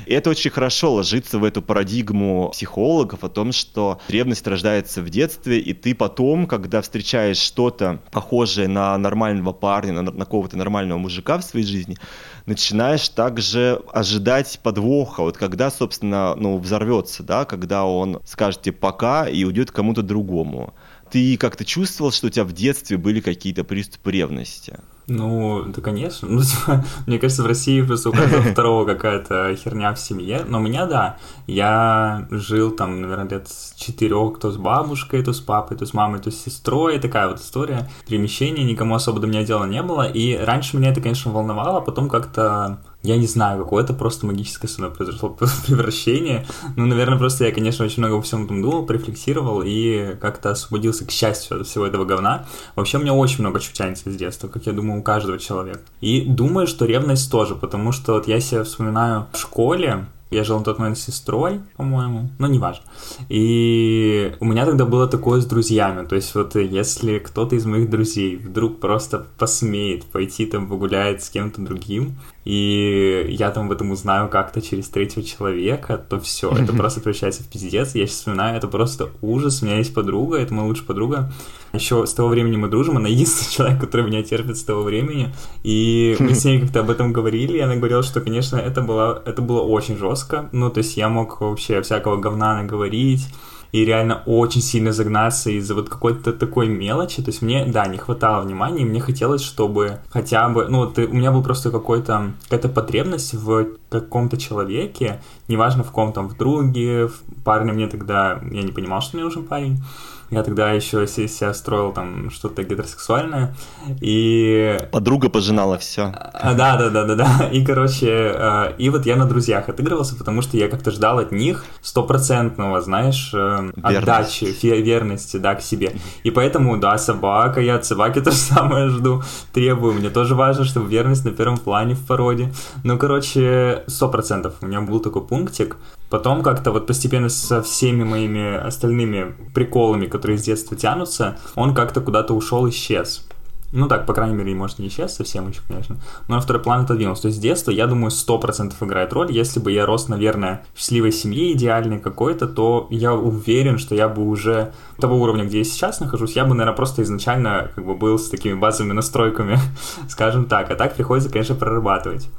[0.06, 5.10] И это очень хорошо ложится в эту парадигму психологов о том, что ревность рождается в
[5.10, 10.98] детстве, и ты потом, когда встречаешь что-то похожее на нормального парня, на, на какого-то нормального
[10.98, 11.98] мужика в своей жизни,
[12.46, 19.28] начинаешь также ожидать подвоха, вот когда, собственно, ну, взорвется, да, когда он скажет тебе пока
[19.28, 20.74] и уйдет кому-то другому.
[21.12, 24.80] Ты как-то чувствовал, что у тебя в детстве были какие-то приступы ревности?
[25.08, 26.28] Ну, да, конечно.
[26.28, 30.46] Ну, типа, мне кажется, в России просто у каждого второго какая-то херня в семье.
[30.48, 31.18] Но у меня, да,
[31.48, 35.94] я жил там, наверное, лет с четырех, то с бабушкой, то с папой, то с
[35.94, 37.00] мамой, то с сестрой.
[37.00, 37.90] Такая вот история.
[38.06, 40.10] Перемещения, никому особо до меня дела не было.
[40.10, 44.68] И раньше меня это, конечно, волновало, а потом как-то я не знаю, какое-то просто магическое
[44.68, 45.30] со мной произошло
[45.66, 46.46] превращение.
[46.76, 51.12] Ну, наверное, просто я, конечно, очень много всем этом думал, рефлексировал и как-то освободился, к
[51.12, 52.46] счастью, от всего этого говна.
[52.76, 55.80] Вообще, у меня очень много чего тянется с детства, как я думаю, у каждого человека.
[56.02, 60.58] И думаю, что ревность тоже, потому что вот я себя вспоминаю в школе, я жил
[60.58, 62.84] на тот момент с сестрой, по-моему, но неважно.
[63.30, 66.06] И у меня тогда было такое с друзьями.
[66.06, 71.30] То есть вот если кто-то из моих друзей вдруг просто посмеет пойти там погулять с
[71.30, 72.18] кем-то другим,
[72.48, 77.44] и я там об этом узнаю как-то через третьего человека, то все, это просто превращается
[77.44, 77.94] в пиздец.
[77.94, 79.62] Я сейчас вспоминаю, это просто ужас.
[79.62, 81.30] У меня есть подруга, это моя лучшая подруга.
[81.74, 85.34] Еще с того времени мы дружим, она единственный человек, который меня терпит с того времени.
[85.64, 89.22] И мы с ней как-то об этом говорили, и она говорила, что, конечно, это было,
[89.26, 90.48] это было очень жестко.
[90.54, 93.28] Ну, то есть я мог вообще всякого говна наговорить,
[93.72, 97.22] и реально очень сильно загнаться из-за вот какой-то такой мелочи.
[97.22, 100.98] То есть мне, да, не хватало внимания, и мне хотелось, чтобы хотя бы, ну, вот
[100.98, 106.38] у меня был просто какой-то, какая-то потребность в каком-то человеке, неважно в ком там, в
[106.38, 109.82] друге, в парне мне тогда, я не понимал, что мне нужен парень,
[110.30, 113.56] я тогда еще себя строил там что-то гетеросексуальное,
[114.02, 114.78] и...
[114.92, 116.12] Подруга пожинала все.
[116.14, 117.50] А, да, да, да, да, да.
[117.52, 121.32] И, короче, а, и вот я на друзьях отыгрывался, потому что я как-то ждал от
[121.32, 124.46] них стопроцентного, знаешь, э, отдачи,
[124.82, 125.94] верности, да, к себе.
[126.24, 129.94] И поэтому, да, собака, я от собаки то же самое жду, требую.
[129.94, 132.52] Мне тоже важно, чтобы верность на первом плане в породе.
[132.84, 134.56] Ну, короче, сто процентов.
[134.62, 135.78] У меня был такой пунктик.
[136.10, 142.02] Потом как-то вот постепенно со всеми моими остальными приколами, которые с детства тянутся, он как-то
[142.02, 143.28] куда-то ушел, исчез.
[143.74, 145.98] Ну так, по крайней мере, может не исчез совсем еще, конечно.
[146.30, 147.24] Но на второй план отодвинулся.
[147.24, 149.32] То есть с детства, я думаю, сто процентов играет роль.
[149.32, 154.08] Если бы я рос, наверное, в счастливой семье идеальной какой-то, то я уверен, что я
[154.08, 157.96] бы уже того уровня, где я сейчас нахожусь, я бы, наверное, просто изначально как бы
[157.96, 159.60] был с такими базовыми настройками,
[160.08, 160.72] скажем так.
[160.72, 162.30] А так приходится, конечно, прорабатывать.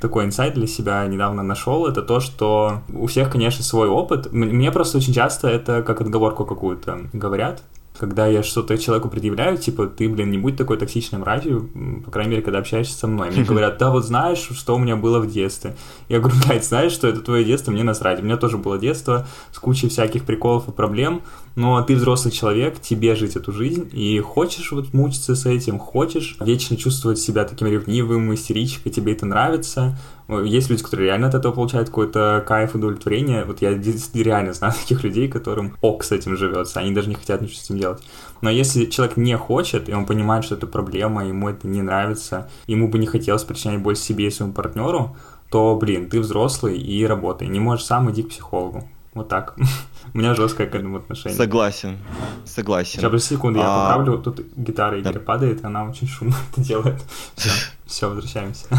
[0.00, 4.32] Такой инсайт для себя недавно нашел, это то, что у всех, конечно, свой опыт.
[4.32, 7.62] Мне просто очень часто это как отговорку какую-то говорят,
[7.98, 11.70] когда я что-то человеку предъявляю, типа, ты, блин, не будь такой токсичной мразью,
[12.04, 13.30] по крайней мере, когда общаешься со мной.
[13.30, 15.76] Мне говорят, да вот знаешь, что у меня было в детстве.
[16.08, 18.20] Я говорю, блядь, знаешь, что это твое детство, мне насрать.
[18.20, 21.22] У меня тоже было детство с кучей всяких приколов и проблем,
[21.56, 26.36] но ты взрослый человек, тебе жить эту жизнь, и хочешь вот мучиться с этим, хочешь
[26.40, 31.52] вечно чувствовать себя таким ревнивым, истеричкой, тебе это нравится, есть люди, которые реально от этого
[31.52, 33.44] получают какой-то кайф, удовлетворение.
[33.44, 37.40] Вот я реально знаю таких людей, которым ок с этим живется, они даже не хотят
[37.40, 38.02] ничего с этим делать.
[38.42, 42.50] Но если человек не хочет, и он понимает, что это проблема, ему это не нравится,
[42.66, 45.16] ему бы не хотелось причинять боль себе и своему партнеру,
[45.50, 47.46] то, блин, ты взрослый и работай.
[47.46, 48.88] Не можешь сам, иди к психологу.
[49.14, 49.56] Вот так.
[50.14, 51.36] У меня жесткое к этому отношение.
[51.36, 51.98] Согласен.
[52.44, 52.92] Согласен.
[52.92, 53.88] Сейчас, подожди секунду, я а...
[53.88, 54.18] поправлю.
[54.18, 55.20] Тут гитара Игоря да.
[55.20, 57.02] падает, она очень шумно это делает.
[57.86, 58.66] Все, возвращаемся.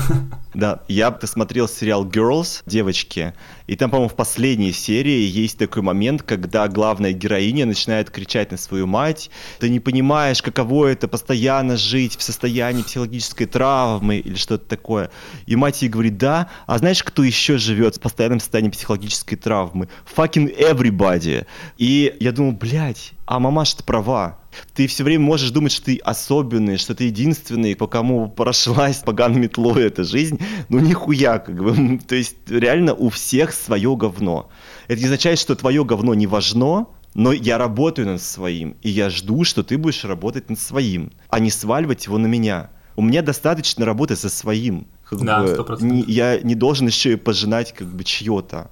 [0.53, 3.35] Да, я посмотрел сериал Girls, девочки,
[3.67, 8.57] и там, по-моему, в последней серии есть такой момент, когда главная героиня начинает кричать на
[8.57, 14.67] свою мать, ты не понимаешь, каково это постоянно жить в состоянии психологической травмы или что-то
[14.67, 15.11] такое.
[15.45, 19.89] И мать ей говорит, да, а знаешь, кто еще живет в постоянном состоянии психологической травмы?
[20.15, 21.45] Fucking everybody.
[21.77, 24.39] И я думал, блядь, а мамаша-то права.
[24.73, 29.39] Ты все время можешь думать, что ты особенный, что ты единственный, по кому прошлась поганой
[29.39, 30.39] метлой эта жизнь.
[30.69, 31.99] Ну нихуя, как бы.
[32.07, 34.49] То есть реально у всех свое говно.
[34.87, 39.09] Это не означает, что твое говно не важно, но я работаю над своим, и я
[39.09, 42.69] жду, что ты будешь работать над своим, а не сваливать его на меня.
[42.95, 44.87] У меня достаточно работы со своим.
[45.09, 48.69] Как да, бы, не, я не должен еще и пожинать как бы чье-то.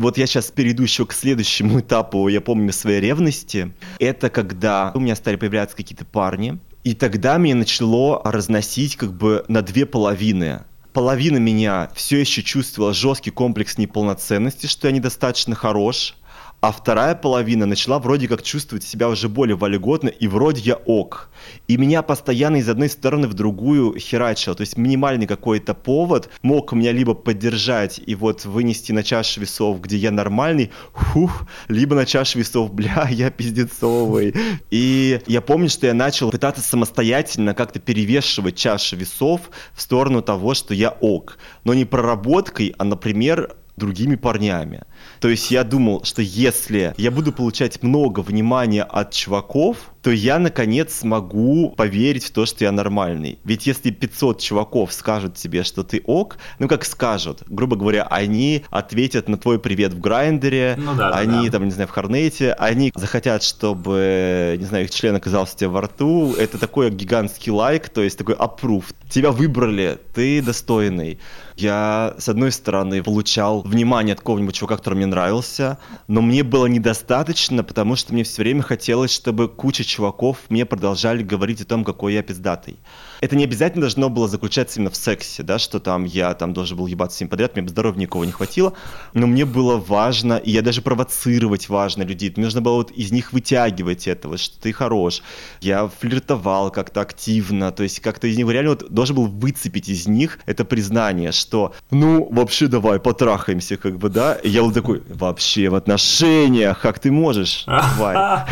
[0.00, 3.72] Вот я сейчас перейду еще к следующему этапу, я помню, своей ревности.
[3.98, 9.44] Это когда у меня стали появляться какие-то парни, и тогда меня начало разносить как бы
[9.48, 10.62] на две половины.
[10.94, 16.16] Половина меня все еще чувствовала жесткий комплекс неполноценности, что я недостаточно хорош,
[16.60, 21.30] а вторая половина начала вроде как чувствовать себя уже более вольготно, и вроде я ок.
[21.68, 24.54] И меня постоянно из одной стороны в другую херачило.
[24.54, 29.80] То есть минимальный какой-то повод мог меня либо поддержать и вот вынести на чашу весов,
[29.80, 34.34] где я нормальный, хух, либо на чашу весов, бля, я пиздецовый.
[34.70, 40.52] И я помню, что я начал пытаться самостоятельно как-то перевешивать чашу весов в сторону того,
[40.52, 41.38] что я ок.
[41.64, 44.82] Но не проработкой, а, например, другими парнями.
[45.20, 50.38] То есть я думал, что если я буду получать много внимания от чуваков, то я
[50.38, 53.38] наконец смогу поверить в то, что я нормальный.
[53.44, 58.64] Ведь если 500 чуваков скажут тебе, что ты ок, ну как скажут, грубо говоря, они
[58.70, 61.52] ответят на твой привет в Грайндере, ну, да, они да.
[61.52, 65.82] там, не знаю, в Хорнете, они захотят, чтобы, не знаю, их член оказался тебе во
[65.82, 68.86] рту, это такой гигантский лайк, то есть такой approve.
[69.10, 71.18] Тебя выбрали, ты достойный.
[71.56, 76.64] Я, с одной стороны, получал внимание от кого-нибудь чувака, который мне нравился, но мне было
[76.66, 81.84] недостаточно, потому что мне все время хотелось, чтобы куча чуваков мне продолжали говорить о том,
[81.84, 82.78] какой я пиздатый.
[83.20, 86.76] Это не обязательно должно было заключаться именно в сексе, да, что там я там должен
[86.76, 88.72] был ебаться всем подряд, мне бы здоровья никого не хватило,
[89.14, 93.12] но мне было важно, и я даже провоцировать важно людей, мне нужно было вот из
[93.12, 95.22] них вытягивать этого, что ты хорош.
[95.60, 100.06] Я флиртовал как-то активно, то есть как-то из них реально вот должен был выцепить из
[100.06, 105.02] них это признание, что ну вообще давай потрахаемся, как бы, да, и я вот такой,
[105.08, 108.40] вообще в отношениях, как ты можешь, давай.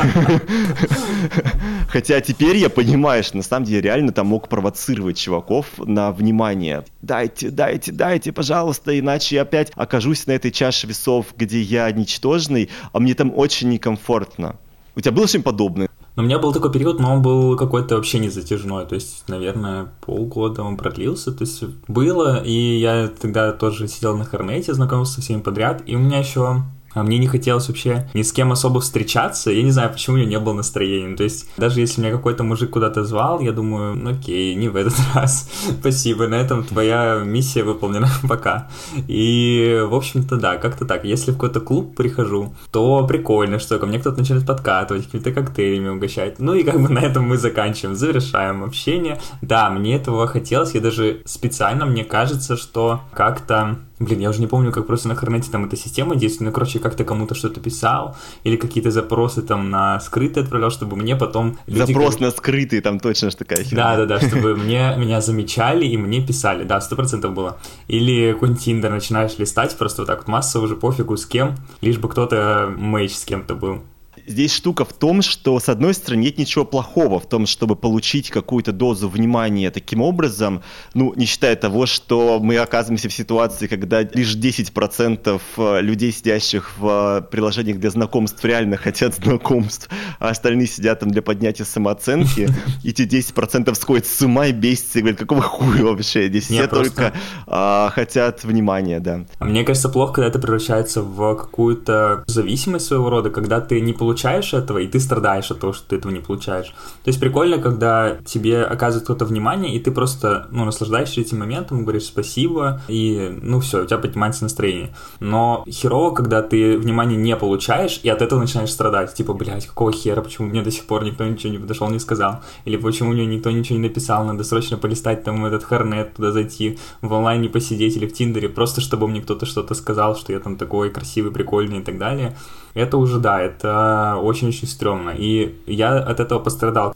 [1.89, 6.85] Хотя теперь я понимаю, что на самом деле реально там мог провоцировать чуваков на внимание.
[7.01, 12.71] Дайте, дайте, дайте, пожалуйста, иначе я опять окажусь на этой чаше весов, где я ничтожный,
[12.93, 14.57] а мне там очень некомфортно.
[14.97, 15.89] У тебя было что-нибудь подобное?
[16.17, 19.29] Но у меня был такой период, но он был какой-то вообще не затяжной, то есть,
[19.29, 25.15] наверное, полгода он продлился, то есть было, и я тогда тоже сидел на Хорнете, знакомился
[25.15, 26.63] со всеми подряд, и у меня еще
[27.01, 29.51] а мне не хотелось вообще ни с кем особо встречаться.
[29.51, 31.17] Я не знаю, почему у меня не было настроения.
[31.17, 34.77] То есть, даже если меня какой-то мужик куда-то звал, я думаю, ну окей, не в
[34.77, 35.51] этот раз.
[35.81, 38.09] Спасибо, на этом твоя миссия выполнена.
[38.29, 38.69] Пока.
[39.07, 41.05] И, в общем-то, да, как-то так.
[41.05, 45.89] Если в какой-то клуб прихожу, то прикольно, что ко мне кто-то начинает подкатывать, какими-то коктейлями
[45.89, 46.39] угощать.
[46.39, 49.21] Ну и как бы на этом мы заканчиваем, завершаем общение.
[49.43, 50.75] Да, мне этого хотелось.
[50.75, 55.15] Я даже специально, мне кажется, что как-то Блин, я уже не помню, как просто на
[55.15, 56.51] Хорнете там эта система действует.
[56.51, 61.17] Ну, короче, как-то кому-то что-то писал, или какие-то запросы там на скрытые отправлял, чтобы мне
[61.17, 61.59] потом...
[61.67, 63.97] Люди Запрос на скрытые, там точно что такая херня.
[63.97, 66.65] Да-да-да, чтобы мне, меня замечали и мне писали.
[66.65, 67.59] Да, сто процентов было.
[67.89, 71.99] Или какой-нибудь Тиндер начинаешь листать, просто вот так вот масса уже пофигу с кем, лишь
[71.99, 73.83] бы кто-то мэйч с кем-то был
[74.29, 78.31] здесь штука в том, что, с одной стороны, нет ничего плохого в том, чтобы получить
[78.31, 80.63] какую-то дозу внимания таким образом,
[80.95, 86.79] ну, не считая того, что мы оказываемся в ситуации, когда лишь 10% э, людей, сидящих
[86.79, 89.89] в э, приложениях для знакомств, реально хотят знакомств,
[90.19, 92.49] а остальные сидят там для поднятия самооценки,
[92.83, 96.67] и те 10% сходят с ума и бесятся, и говорят, какого хуя вообще, здесь все
[96.67, 97.13] только
[97.47, 99.25] а, хотят внимания, да.
[99.39, 103.93] А мне кажется, плохо, когда это превращается в какую-то зависимость своего рода, когда ты не
[103.93, 106.75] получаешь получаешь этого, и ты страдаешь от того, что ты этого не получаешь.
[107.05, 111.85] То есть прикольно, когда тебе оказывает кто-то внимание, и ты просто, ну, наслаждаешься этим моментом,
[111.85, 114.91] говоришь спасибо, и, ну, все, у тебя поднимается настроение.
[115.21, 119.15] Но херово, когда ты внимание не получаешь, и от этого начинаешь страдать.
[119.15, 122.41] Типа, блядь, какого хера, почему мне до сих пор никто ничего не подошел, не сказал?
[122.65, 126.79] Или почему мне никто ничего не написал, надо срочно полистать там этот харнет, туда зайти,
[127.03, 130.57] в онлайне посидеть или в Тиндере, просто чтобы мне кто-то что-то сказал, что я там
[130.57, 132.37] такой красивый, прикольный и так далее
[132.75, 135.11] это уже, да, это очень-очень стрёмно.
[135.11, 136.95] И я от этого пострадал.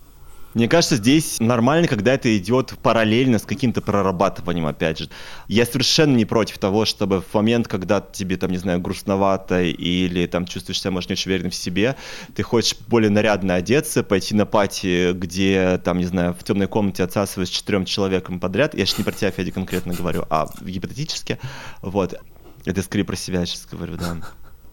[0.55, 5.09] Мне кажется, здесь нормально, когда это идет параллельно с каким-то прорабатыванием, опять же.
[5.49, 10.27] Я совершенно не против того, чтобы в момент, когда тебе, там, не знаю, грустновато или
[10.27, 11.97] там чувствуешь себя, может, не очень уверен в себе,
[12.35, 17.03] ты хочешь более нарядно одеться, пойти на пати, где, там, не знаю, в темной комнате
[17.03, 18.75] отсасываешь четырем человеком подряд.
[18.75, 21.39] Я же не про тебя, Федя, конкретно говорю, а гипотетически.
[21.81, 22.21] Вот.
[22.67, 24.19] Это скорее про себя сейчас говорю, да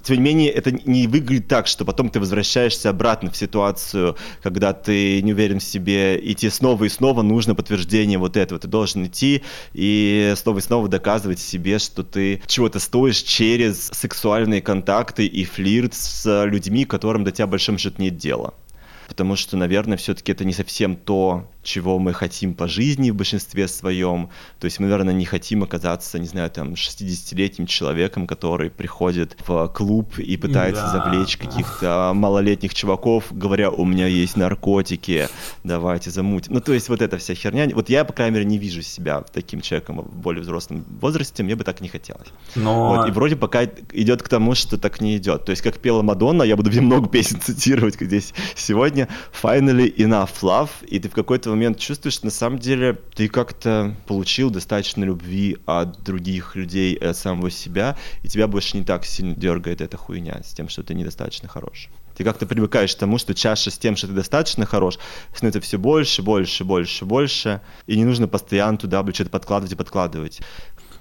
[0.04, 4.74] тем не менее, это не выглядит так, что потом ты возвращаешься обратно в ситуацию, когда
[4.74, 8.60] ты не уверен в себе, и тебе снова и снова нужно подтверждение вот этого.
[8.60, 14.62] Ты должен идти и снова и снова доказывать себе, что ты чего-то стоишь через сексуальные
[14.62, 18.54] контакты и флирт с людьми, которым до тебя большим счет нет дела.
[19.08, 23.68] Потому что, наверное, все-таки это не совсем то, чего мы хотим по жизни в большинстве
[23.68, 24.30] своем.
[24.60, 29.68] То есть мы, наверное, не хотим оказаться, не знаю, там, 60-летним человеком, который приходит в
[29.68, 30.92] клуб и пытается да.
[30.92, 35.28] завлечь каких-то малолетних чуваков, говоря, у меня есть наркотики,
[35.64, 36.54] давайте замутим.
[36.54, 37.70] Ну, то есть вот эта вся херня.
[37.74, 41.56] Вот я, по крайней мере, не вижу себя таким человеком в более взрослом возрасте, мне
[41.56, 42.28] бы так не хотелось.
[42.56, 42.90] Но...
[42.90, 45.46] Вот, и вроде пока идет к тому, что так не идет.
[45.46, 49.08] То есть, как пела Мадонна, я буду много песен цитировать здесь сегодня,
[49.42, 54.50] finally enough love, и ты в какой-то момент чувствуешь, на самом деле, ты как-то получил
[54.50, 59.82] достаточно любви от других людей от самого себя, и тебя больше не так сильно дергает
[59.82, 61.90] эта хуйня с тем, что ты недостаточно хорош.
[62.16, 65.00] Ты как-то привыкаешь к тому, что чаша с тем, что ты достаточно хорош,
[65.34, 70.42] становится все больше, больше, больше, больше, и не нужно постоянно туда, что-то подкладывать и подкладывать.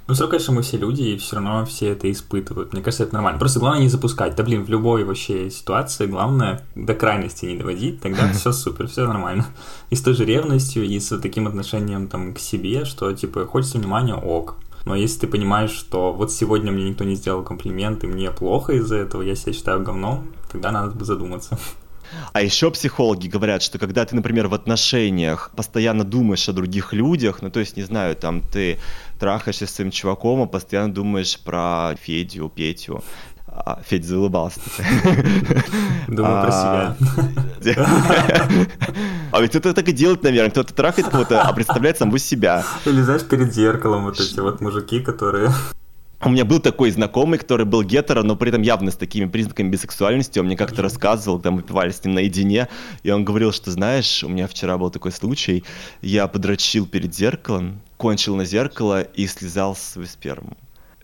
[0.09, 2.73] Ну, все, конечно, мы все люди, и все равно все это испытывают.
[2.73, 3.39] Мне кажется, это нормально.
[3.39, 4.35] Просто главное не запускать.
[4.37, 9.07] Да, блин, в любой вообще ситуации главное до крайности не доводить, тогда все супер, все
[9.07, 9.45] нормально.
[9.91, 13.77] И с той же ревностью, и с таким отношением там к себе, что, типа, хочется
[13.77, 14.57] внимания, ок.
[14.87, 18.73] Но если ты понимаешь, что вот сегодня мне никто не сделал комплимент, и мне плохо
[18.73, 21.59] из-за этого, я себя считаю говном, тогда надо бы задуматься.
[22.33, 27.43] А еще психологи говорят, что когда ты, например, в отношениях постоянно думаешь о других людях,
[27.43, 28.79] ну то есть, не знаю, там ты
[29.19, 33.03] трахаешься с своим чуваком, а постоянно думаешь про Федю, Петю,
[33.49, 34.61] а, Федя заулыбался.
[36.09, 36.97] Думаю про себя.
[39.33, 40.51] А ведь кто-то так и делает, наверное.
[40.51, 42.65] Кто-то трахает кого-то, а представляет самого себя.
[42.87, 45.51] Или знаешь, перед зеркалом вот эти вот мужики, которые
[46.21, 49.69] у меня был такой знакомый, который был гетеро, но при этом явно с такими признаками
[49.69, 50.39] бисексуальности.
[50.39, 52.69] Он мне как-то рассказывал, когда мы пивали с ним наедине,
[53.05, 55.65] и он говорил, что, знаешь, у меня вчера был такой случай,
[56.03, 60.57] я подрочил перед зеркалом, кончил на зеркало и слезал свою сперму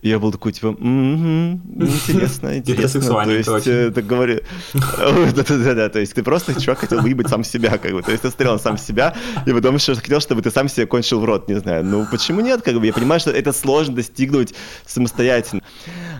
[0.09, 3.01] я был такой, типа, интересно, интересно.
[3.01, 4.39] То есть, это говорю...
[4.73, 8.01] Да-да-да, то есть ты просто, чувак, хотел выебать сам себя, как бы.
[8.03, 9.15] То есть ты смотрел на сам себя,
[9.45, 11.83] и потом еще хотел, чтобы ты сам себе кончил в рот, не знаю.
[11.83, 12.85] Ну, почему нет, как бы?
[12.85, 14.53] Я понимаю, что это сложно достигнуть
[14.85, 15.63] самостоятельно.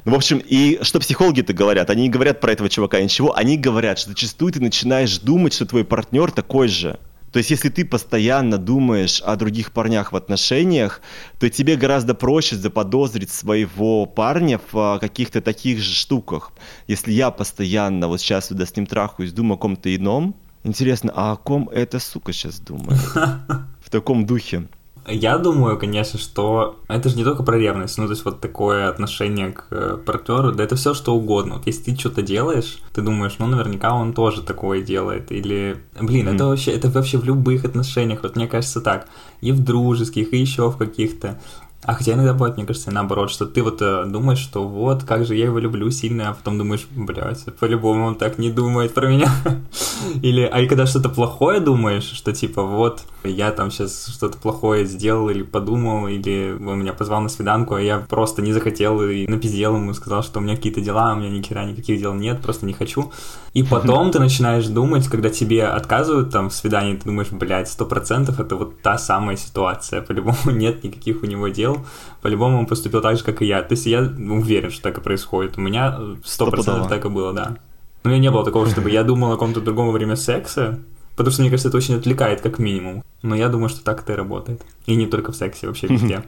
[0.03, 1.89] Ну, в общем, и что психологи-то говорят?
[1.89, 5.65] Они не говорят про этого чувака ничего, они говорят, что зачастую ты начинаешь думать, что
[5.65, 6.97] твой партнер такой же.
[7.35, 11.01] То есть, если ты постоянно думаешь о других парнях в отношениях,
[11.37, 16.53] то тебе гораздо проще заподозрить своего парня в а, каких-то таких же штуках.
[16.87, 21.33] Если я постоянно вот сейчас сюда с ним трахаюсь, думаю о ком-то ином, интересно, а
[21.33, 23.01] о ком эта сука сейчас думает?
[23.83, 24.69] В таком духе.
[25.07, 28.89] Я думаю, конечно, что это же не только про ревность, ну, то есть вот такое
[28.89, 31.55] отношение к э, партнеру, да это все что угодно.
[31.55, 35.31] Вот если ты что-то делаешь, ты думаешь, ну, наверняка он тоже такое делает.
[35.31, 36.35] Или, блин, mm-hmm.
[36.35, 39.07] это вообще, это вообще в любых отношениях, вот мне кажется так,
[39.41, 41.39] и в дружеских, и еще в каких-то.
[41.85, 45.25] А хотя иногда бывает, мне кажется, наоборот, что ты вот э, думаешь, что вот, как
[45.25, 49.07] же я его люблю сильно, а потом думаешь, блядь, по-любому он так не думает про
[49.07, 49.31] меня.
[50.21, 54.85] Или, а и когда что-то плохое думаешь, что типа вот, я там сейчас что-то плохое
[54.85, 59.27] сделал или подумал, или он меня позвал на свиданку, а я просто не захотел и
[59.27, 62.13] напиздел ему, сказал, что у меня какие-то дела, а у меня ни хера никаких дел
[62.13, 63.11] нет, просто не хочу.
[63.53, 67.85] И потом ты начинаешь думать, когда тебе отказывают там в свидании, ты думаешь, блядь, сто
[67.85, 71.74] процентов это вот та самая ситуация, по-любому нет никаких у него дел,
[72.21, 73.61] по-любому он поступил так же, как и я.
[73.61, 75.57] То есть я уверен, что так и происходит.
[75.57, 77.57] У меня сто процентов так и было, да.
[78.03, 80.79] Но у меня не было такого, чтобы я думал о ком-то другом во время секса,
[81.15, 83.03] потому что, мне кажется, это очень отвлекает, как минимум.
[83.23, 84.61] Но я думаю, что так это и работает.
[84.85, 86.23] И не только в сексе, вообще везде.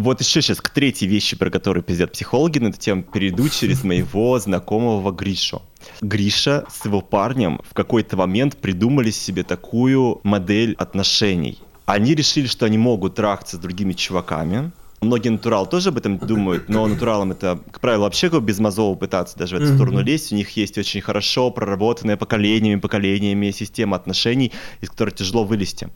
[0.00, 3.84] Вот еще сейчас к третьей вещи, про которую пиздят психологи на эту тему, перейду через
[3.84, 5.60] моего знакомого Гришу.
[6.00, 11.58] Гриша с его парнем в какой-то момент придумали себе такую модель отношений.
[11.84, 16.68] Они решили, что они могут трахаться с другими чуваками, Многие натурал тоже об этом думают,
[16.68, 20.32] но натуралам это, как правило, вообще как без мозова пытаться даже в эту сторону лезть.
[20.32, 25.88] У них есть очень хорошо проработанная поколениями, поколениями система отношений, из которой тяжело вылезти.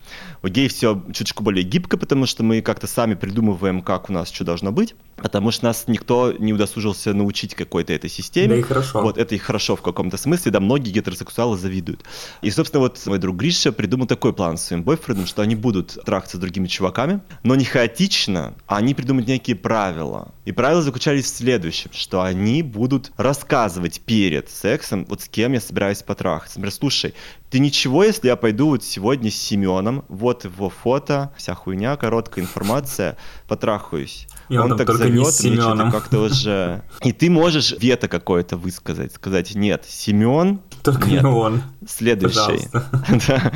[0.42, 4.30] У геев все чуточку более гибко, потому что мы как-то сами придумываем, как у нас
[4.30, 8.48] что должно быть, потому что нас никто не удосужился научить какой-то этой системе.
[8.48, 9.02] Да и хорошо.
[9.02, 12.04] Вот это и хорошо в каком-то смысле, да, многие гетеросексуалы завидуют.
[12.40, 15.98] И, собственно, вот мой друг Гриша придумал такой план с своим бойфрендом, что они будут
[16.06, 20.32] трахаться с другими чуваками, но не хаотично, а они придумают некие правила.
[20.44, 25.60] И правила заключались в следующем, что они будут рассказывать перед сексом, вот с кем я
[25.60, 26.58] собираюсь потрахаться.
[26.58, 27.14] Например, слушай,
[27.50, 32.44] ты ничего, если я пойду вот сегодня с Семеном, вот его фото, вся хуйня, короткая
[32.44, 33.16] информация,
[33.46, 34.26] потрахаюсь.
[34.48, 36.82] И он, он так зовет, мне как-то уже...
[37.02, 41.62] И ты можешь вето какое-то высказать, сказать, нет, Семен, Только нет, не он.
[41.86, 42.68] следующий.
[43.28, 43.52] Да.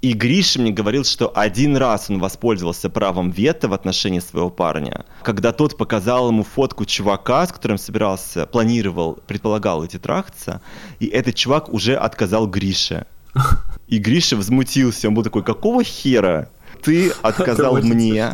[0.00, 5.04] И Гриша мне говорил, что один раз он воспользовался правом вето в отношении своего парня,
[5.22, 10.60] когда тот показал ему фотку чувака, с которым собирался, планировал, предполагал эти трахаться,
[11.00, 13.06] и этот чувак уже отказал Грише.
[13.88, 16.48] И Гриша возмутился, он был такой, какого хера?
[16.82, 18.32] Ты отказал мне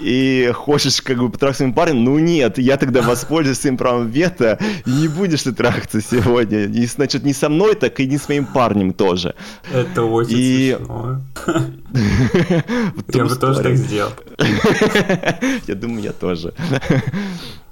[0.00, 4.08] и хочешь как бы потрахаться с своим парнем, ну нет, я тогда воспользуюсь своим правом
[4.08, 6.64] вето, и не будешь ты трахаться сегодня.
[6.66, 9.34] И, значит, не со мной, так и не с моим парнем тоже.
[9.72, 11.20] Это очень И- смешно.
[13.12, 14.12] Я бы тоже так сделал.
[15.66, 16.52] Я думаю, я тоже.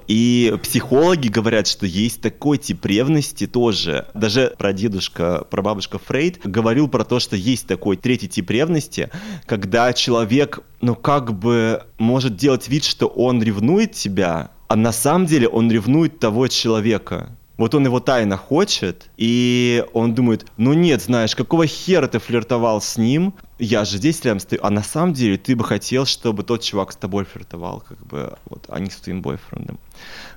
[0.07, 4.07] И психологи говорят, что есть такой тип ревности тоже.
[4.15, 9.11] Даже прадедушка, прабабушка Фрейд говорил про то, что есть такой третий тип ревности,
[9.47, 15.27] когда человек, ну как бы, может делать вид, что он ревнует тебя, а на самом
[15.27, 17.37] деле он ревнует того человека.
[17.57, 22.83] Вот он его тайно хочет, и он думает, ну нет, знаешь, какого хера ты флиртовал
[22.83, 23.33] с ним?
[23.59, 24.61] Я же здесь рядом стою.
[24.63, 28.37] А на самом деле ты бы хотел, чтобы тот чувак с тобой флиртовал, как бы,
[28.51, 29.79] вот, а не с твоим бойфрендом.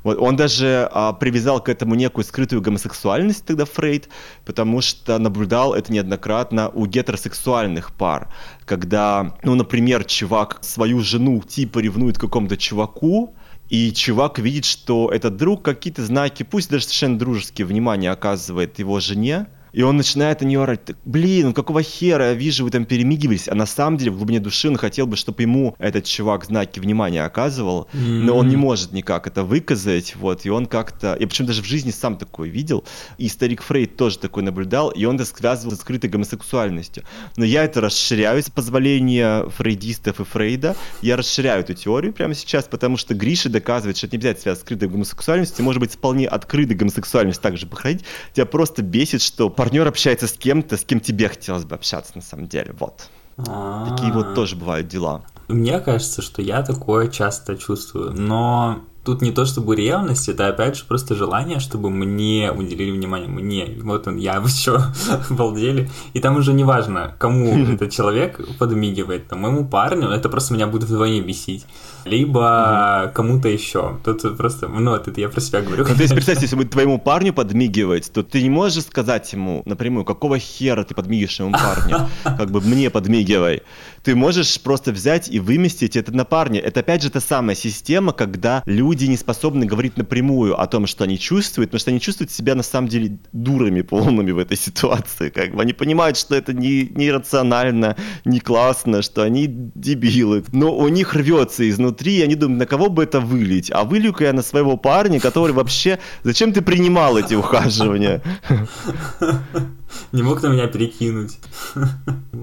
[0.03, 4.07] Вот, он даже а, привязал к этому некую скрытую гомосексуальность тогда Фрейд,
[4.45, 8.29] потому что наблюдал это неоднократно у гетеросексуальных пар,
[8.63, 13.35] когда, ну, например, чувак свою жену типа ревнует какому-то чуваку,
[13.69, 18.99] и чувак видит, что этот друг какие-то знаки, пусть даже совершенно дружеские, внимание оказывает его
[18.99, 22.71] жене, и он начинает на нее орать, «Так, блин, ну какого хера, я вижу, вы
[22.71, 26.05] там перемигивались, а на самом деле в глубине души он хотел бы, чтобы ему этот
[26.05, 31.17] чувак знаки внимания оказывал, но он не может никак это выказать, вот, и он как-то,
[31.19, 32.83] я причем даже в жизни сам такой видел,
[33.17, 37.03] и старик Фрейд тоже такой наблюдал, и он это связывал с скрытой гомосексуальностью.
[37.37, 42.65] Но я это расширяю с позволения фрейдистов и Фрейда, я расширяю эту теорию прямо сейчас,
[42.65, 46.27] потому что Гриша доказывает, что это не обязательно связано с скрытой гомосексуальностью, может быть вполне
[46.27, 48.03] открытой гомосексуальность также походить,
[48.33, 52.21] тебя просто бесит, что партнер общается с кем-то, с кем тебе хотелось бы общаться на
[52.21, 53.09] самом деле, вот.
[53.35, 55.23] Такие вот тоже бывают дела.
[55.49, 60.77] Мне кажется, что я такое часто чувствую, но тут не то чтобы ревность, это опять
[60.77, 63.77] же просто желание, чтобы мне уделили внимание, мне.
[63.81, 64.79] Вот он, я все
[65.29, 65.89] балдели.
[66.13, 70.67] И там уже не важно, кому этот человек подмигивает, там, моему парню, это просто меня
[70.67, 71.65] будет вдвойне бесить.
[72.09, 73.97] Либо кому-то еще.
[74.03, 75.85] Тут просто, ну, вот это я про себя говорю.
[75.87, 79.61] Ну, то есть, представь, если будет твоему парню подмигивать, то ты не можешь сказать ему
[79.65, 83.61] напрямую, какого хера ты подмигиваешь своему парню, как бы мне подмигивай.
[84.03, 86.59] Ты можешь просто взять и выместить это на парня.
[86.59, 91.03] Это опять же та самая система, когда люди не способны говорить напрямую о том, что
[91.03, 95.29] они чувствуют, потому что они чувствуют себя на самом деле дурами полными в этой ситуации.
[95.29, 97.95] Как бы они понимают, что это не, не рационально,
[98.25, 100.43] не классно, что они дебилы.
[100.51, 103.71] Но у них рвется изнутри, и они думают, на кого бы это вылить.
[103.71, 105.99] А вылью-ка я на своего парня, который вообще...
[106.23, 108.21] Зачем ты принимал эти ухаживания?
[110.11, 111.37] Не мог на меня перекинуть.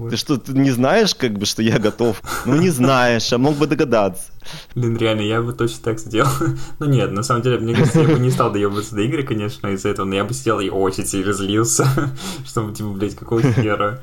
[0.09, 2.21] Ты что, ты не знаешь, как бы, что я готов?
[2.45, 4.31] Ну, не знаешь, а мог бы догадаться.
[4.75, 6.29] Блин, реально, я бы точно так сделал.
[6.79, 9.67] ну нет, на самом деле, мне кажется, я бы не стал доебываться до игры, конечно,
[9.67, 11.87] из-за этого, но я бы сидел и очень сильно злился,
[12.45, 13.99] чтобы, типа, блядь, какого хера.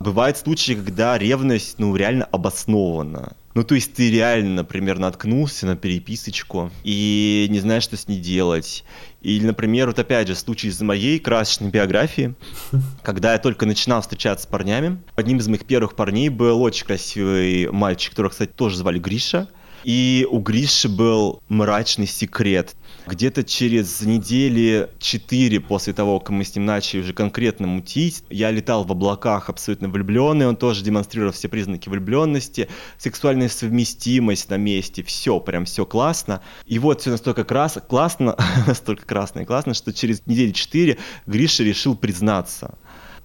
[0.00, 3.36] Бывают случаи, когда ревность, ну, реально обоснована.
[3.54, 8.18] Ну, то есть ты реально, например, наткнулся на переписочку и не знаешь, что с ней
[8.18, 8.82] делать.
[9.20, 12.34] Или, например, вот опять же, случай из моей красочной биографии,
[13.02, 15.02] когда я только начинал встречаться с парнями.
[15.16, 19.48] Одним из моих первых парней был очень красивый мальчик, которого, кстати, тоже звали Гриша.
[19.84, 22.76] И у Гриши был мрачный секрет.
[23.06, 28.50] Где-то через недели четыре после того, как мы с ним начали уже конкретно мутить, я
[28.50, 32.68] летал в облаках абсолютно влюбленный, он тоже демонстрировал все признаки влюбленности,
[32.98, 36.42] сексуальная совместимость на месте, все, прям все классно.
[36.66, 41.64] И вот все настолько крас классно, настолько красно и классно, что через недели четыре Гриша
[41.64, 42.78] решил признаться.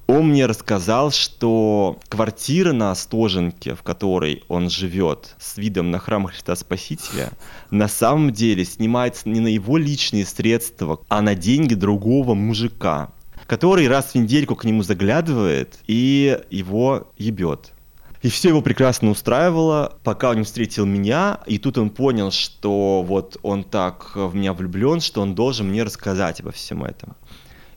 [0.07, 6.27] Он мне рассказал, что квартира на Остоженке, в которой он живет, с видом на храм
[6.27, 7.31] Христа Спасителя,
[7.71, 13.09] на самом деле снимается не на его личные средства, а на деньги другого мужика,
[13.47, 17.71] который раз в недельку к нему заглядывает и его ебет.
[18.21, 23.03] И все его прекрасно устраивало, пока он не встретил меня, и тут он понял, что
[23.07, 27.15] вот он так в меня влюблен, что он должен мне рассказать обо всем этом.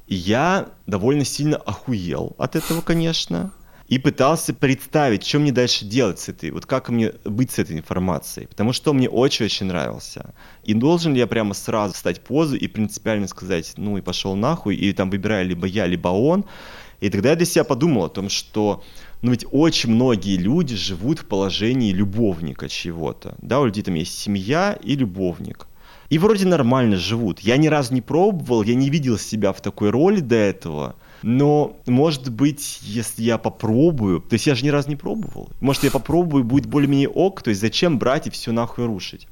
[0.08, 3.52] Я довольно сильно охуел от этого, конечно,
[3.88, 7.76] и пытался представить, что мне дальше делать с этой, вот как мне быть с этой
[7.76, 10.34] информацией, потому что мне очень-очень нравился.
[10.64, 14.76] И должен ли я прямо сразу встать позу и принципиально сказать, ну и пошел нахуй,
[14.76, 16.46] и там выбираю либо я, либо он.
[17.00, 18.82] И тогда я для себя подумал о том, что
[19.20, 23.34] ну ведь очень многие люди живут в положении любовника чего-то.
[23.42, 25.66] Да, у людей там есть семья и любовник
[26.10, 27.40] и вроде нормально живут.
[27.40, 30.96] Я ни разу не пробовал, я не видел себя в такой роли до этого.
[31.22, 35.84] Но, может быть, если я попробую, то есть я же ни разу не пробовал, может,
[35.84, 39.26] я попробую, будет более-менее ок, то есть зачем брать и все нахуй рушить?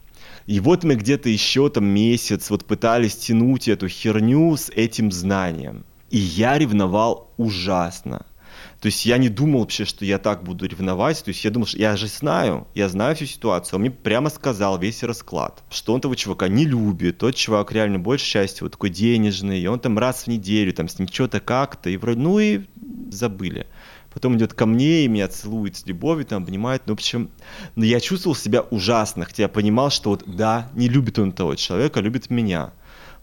[0.46, 5.84] И вот мы где-то еще там месяц вот пытались тянуть эту херню с этим знанием.
[6.10, 8.26] И я ревновал ужасно.
[8.86, 11.24] То есть я не думал вообще, что я так буду ревновать.
[11.24, 13.78] То есть я думал, что я же знаю, я знаю всю ситуацию.
[13.78, 17.18] Он мне прямо сказал весь расклад, что он того чувака не любит.
[17.18, 19.58] Тот чувак реально больше счастья, вот такой денежный.
[19.58, 21.90] И он там раз в неделю, там с ним что-то как-то.
[21.90, 22.60] И вроде, ну и
[23.10, 23.66] забыли.
[24.14, 26.82] Потом идет ко мне и меня целует с любовью, там обнимает.
[26.86, 27.30] Ну, в общем,
[27.74, 31.56] но я чувствовал себя ужасно, хотя я понимал, что вот да, не любит он того
[31.56, 32.72] человека, а любит меня.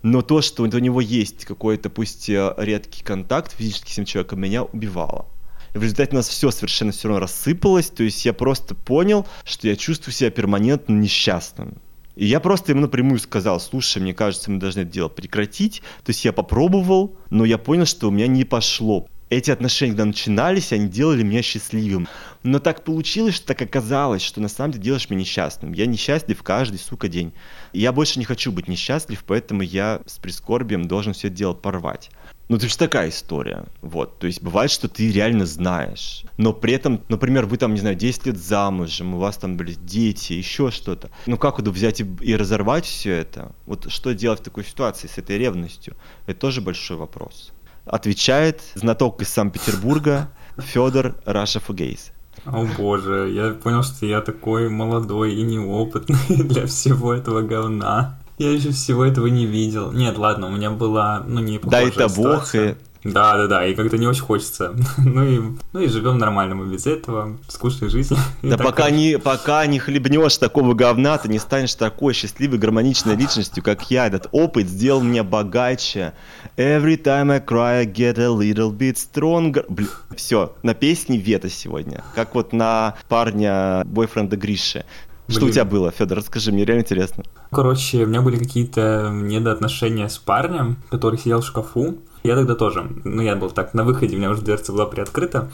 [0.01, 4.41] Но то, что у него есть какой-то, пусть э, редкий контакт физически с этим человеком,
[4.41, 5.27] меня убивало.
[5.73, 7.89] В результате у нас все совершенно все равно рассыпалось.
[7.89, 11.75] То есть я просто понял, что я чувствую себя перманентно несчастным.
[12.15, 15.81] И я просто ему напрямую сказал, слушай, мне кажется, мы должны это дело прекратить.
[16.03, 19.07] То есть я попробовал, но я понял, что у меня не пошло.
[19.31, 22.07] Эти отношения, когда начинались, они делали меня счастливым.
[22.43, 25.73] Но так получилось, что так оказалось, что на самом деле делаешь меня несчастным.
[25.73, 27.33] Я несчастлив каждый, сука, день.
[27.71, 31.53] И я больше не хочу быть несчастлив, поэтому я с прискорбием должен все это дело
[31.53, 32.11] порвать.
[32.53, 33.65] Ну, это же такая история.
[33.81, 34.19] Вот.
[34.19, 36.23] То есть бывает, что ты реально знаешь.
[36.37, 39.73] Но при этом, например, вы там, не знаю, 10 лет замужем, у вас там были
[39.73, 41.09] дети, еще что-то.
[41.25, 43.55] Ну, как вот взять и, и разорвать все это?
[43.65, 45.95] Вот что делать в такой ситуации с этой ревностью?
[46.27, 47.53] Это тоже большой вопрос.
[47.85, 50.29] Отвечает знаток из Санкт-Петербурга
[50.59, 52.11] Федор Раша Фугейс.
[52.45, 58.19] О боже, я понял, что я такой молодой и неопытный для всего этого говна.
[58.37, 59.91] Я еще всего этого не видел.
[59.91, 62.75] Нет, ладно, у меня была, ну, не Да, это бог, и...
[63.03, 64.73] Да, да, да, и как-то не очень хочется.
[64.97, 65.41] ну, и,
[65.73, 68.17] ну и живем нормально мы без этого, скучной жизни.
[68.41, 73.61] да пока не, пока не хлебнешь такого говна, ты не станешь такой счастливой, гармоничной личностью,
[73.61, 74.07] как я.
[74.07, 76.13] Этот опыт сделал меня богаче.
[76.55, 79.65] Every time I cry, I get a little bit stronger.
[79.67, 82.03] Блин, все, на песне Вета сегодня.
[82.15, 84.85] Как вот на парня бойфренда Гриши.
[85.33, 85.49] Что Блин.
[85.49, 86.19] у тебя было, Федор?
[86.19, 87.23] Расскажи, мне реально интересно.
[87.51, 91.97] Короче, у меня были какие-то недоотношения с парнем, который сидел в шкафу.
[92.23, 95.49] Я тогда тоже, ну я был так на выходе, у меня уже дверца была приоткрыта.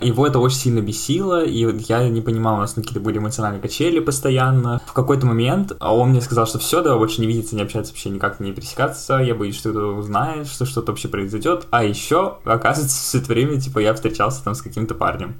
[0.00, 3.98] Его это очень сильно бесило, и я не понимал, у нас какие-то были эмоциональные качели
[3.98, 4.80] постоянно.
[4.86, 7.92] В какой-то момент а он мне сказал, что все, давай больше не видеться, не общаться,
[7.92, 11.66] вообще никак не пересекаться, я боюсь, что кто-то узнает, что что-то вообще произойдет.
[11.70, 15.34] А еще, оказывается, все это время, типа, я встречался там с каким-то парнем.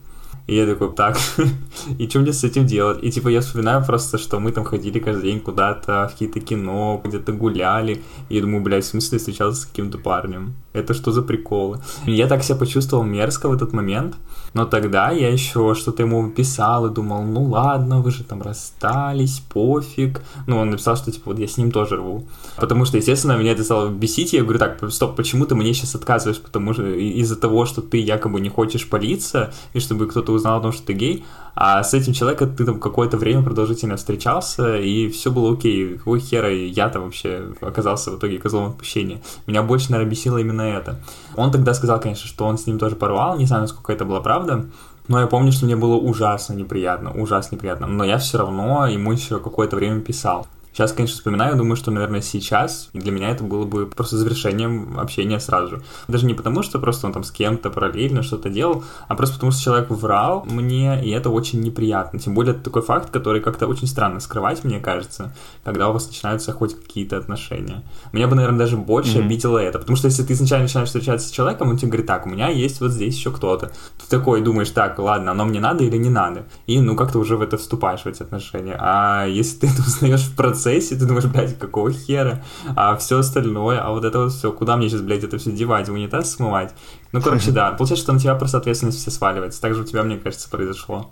[0.47, 1.19] И я такой, так,
[1.99, 3.03] и что мне с этим делать?
[3.03, 7.01] И типа я вспоминаю просто, что мы там ходили каждый день куда-то, в какие-то кино,
[7.03, 8.03] где-то гуляли.
[8.29, 10.55] И я думаю, блядь, в смысле встречался с каким-то парнем?
[10.75, 11.79] Это что за приколы?
[12.05, 14.17] Я так себя почувствовал мерзко в этот момент.
[14.55, 19.41] Но тогда я еще что-то ему писал и думал, ну ладно, вы же там расстались,
[19.49, 20.21] пофиг.
[20.47, 22.27] Ну, он написал, что типа вот я с ним тоже рву.
[22.57, 24.33] Потому что, естественно, меня это стало бесить.
[24.33, 26.41] Я говорю, так, стоп, почему ты мне сейчас отказываешь?
[26.41, 30.63] Потому что из-за того, что ты якобы не хочешь палиться, и чтобы кто-то узнал о
[30.63, 31.25] том, что ты гей,
[31.57, 35.99] а с этим человеком ты там какое-то время продолжительно встречался, и все было окей.
[35.99, 39.21] Какой хера я-то вообще оказался в итоге козлом отпущения?
[39.47, 40.97] Меня больше, наверное, бесило именно это.
[41.37, 44.21] Он тогда сказал, конечно, что он с ним тоже порвал, не знаю, насколько это была
[44.21, 44.67] правда,
[45.09, 47.87] но я помню, что мне было ужасно неприятно, ужасно неприятно.
[47.87, 50.47] Но я все равно ему еще какое-то время писал.
[50.75, 55.39] Сейчас, конечно, вспоминаю, думаю, что, наверное, сейчас для меня это было бы просто завершением общения
[55.39, 55.83] сразу же.
[56.09, 59.53] Даже не потому, что просто он там с кем-то параллельно что-то делал, а просто потому,
[59.53, 62.19] что человек врал мне, и это очень неприятно.
[62.19, 66.09] Тем более, это такой факт, который как-то очень странно скрывать, мне кажется, когда у вас
[66.09, 67.85] начинаются хоть какие-то отношения.
[68.13, 69.27] Меня бы, наверное, даже больше mm-hmm.
[69.27, 72.27] обидело это, потому что если ты сначала начинаешь встречаться с человеком, он тебе говорит, так,
[72.27, 73.71] у меня есть вот здесь еще кто-то.
[74.01, 76.47] Ты такой думаешь, так, ладно, оно мне надо или не надо?
[76.67, 78.77] И, ну, как-то уже в это вступаешь, в эти отношения.
[78.81, 82.43] А если ты это узнаешь в процессе, процессе ты думаешь, блядь, какого хера?
[82.75, 85.89] А все остальное, а вот это вот все, куда мне сейчас, блядь, это все девать,
[85.89, 86.75] в унитаз смывать?
[87.13, 89.61] Ну, короче, да, получается, что на тебя просто ответственность все сваливается.
[89.61, 91.11] Так же у тебя, мне кажется, произошло.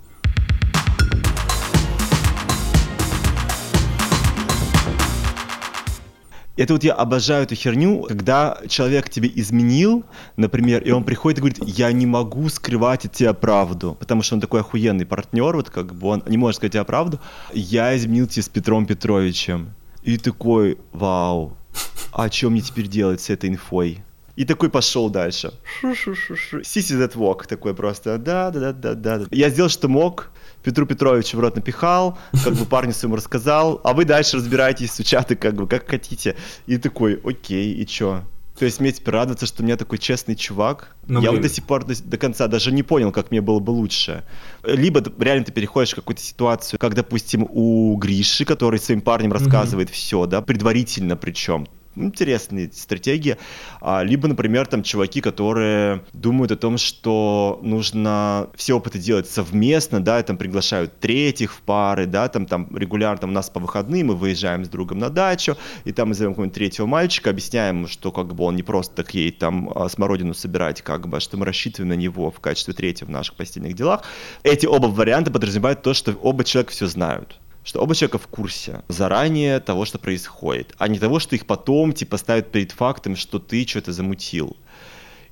[6.57, 10.05] Это вот я обожаю эту херню, когда человек тебе изменил,
[10.36, 14.34] например, и он приходит и говорит, я не могу скрывать от тебя правду, потому что
[14.34, 17.18] он такой охуенный партнер, вот как бы он не может сказать тебе правду.
[17.55, 19.72] Я изменил тебя с Петром Петровичем.
[20.03, 21.57] И такой, вау,
[22.12, 24.03] а что мне теперь делать с этой инфой?
[24.36, 25.53] И такой пошел дальше.
[26.64, 28.18] Сиси that walk такой просто.
[28.18, 29.26] Да, да, да, да, да.
[29.30, 30.32] Я сделал, что мог.
[30.62, 35.36] Петру Петровичу в рот напихал, как бы парню своему рассказал, а вы дальше разбираетесь, сучаты,
[35.36, 36.36] как бы, как хотите.
[36.66, 38.22] И такой, окей, и чё?
[38.58, 40.94] То есть мне теперь радоваться, что у меня такой честный чувак.
[41.08, 43.58] Ну, я вот до сих пор до, до конца даже не понял, как мне было
[43.58, 44.24] бы лучше.
[44.62, 49.88] Либо реально ты переходишь в какую-то ситуацию, как, допустим, у Гриши, который своим парнем рассказывает
[49.88, 49.94] mm-hmm.
[49.94, 51.66] все, да, предварительно причем
[51.97, 53.36] интересные стратегии.
[53.80, 60.03] А, либо, например, там чуваки, которые думают о том, что нужно все опыты делать совместно,
[60.03, 63.61] да, и там приглашают третьих в пары, да, там, там регулярно там, у нас по
[63.61, 67.86] выходным мы выезжаем с другом на дачу, и там мы зовем какого-нибудь третьего мальчика, объясняем
[67.88, 71.20] что как бы он не просто так едет там а, смородину собирать, как бы, а
[71.20, 74.03] что мы рассчитываем на него в качестве третьего в наших постельных делах.
[74.43, 78.82] Эти оба варианта подразумевают то, что оба человека все знают что оба человека в курсе
[78.88, 83.38] заранее того, что происходит, а не того, что их потом типа ставят перед фактом, что
[83.38, 84.56] ты что-то замутил.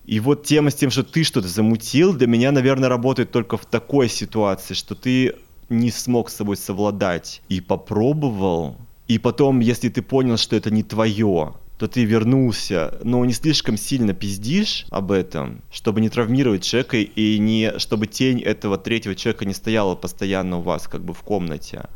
[0.05, 3.67] И вот тема с тем, что ты что-то замутил, для меня, наверное, работает только в
[3.67, 5.37] такой ситуации, что ты
[5.69, 8.77] не смог с собой совладать и попробовал,
[9.07, 13.79] и потом, если ты понял, что это не твое, то ты вернулся, но не слишком
[13.79, 19.47] сильно пиздишь об этом, чтобы не травмировать человека и не чтобы тень этого третьего человека
[19.47, 21.89] не стояла постоянно у вас как бы в комнате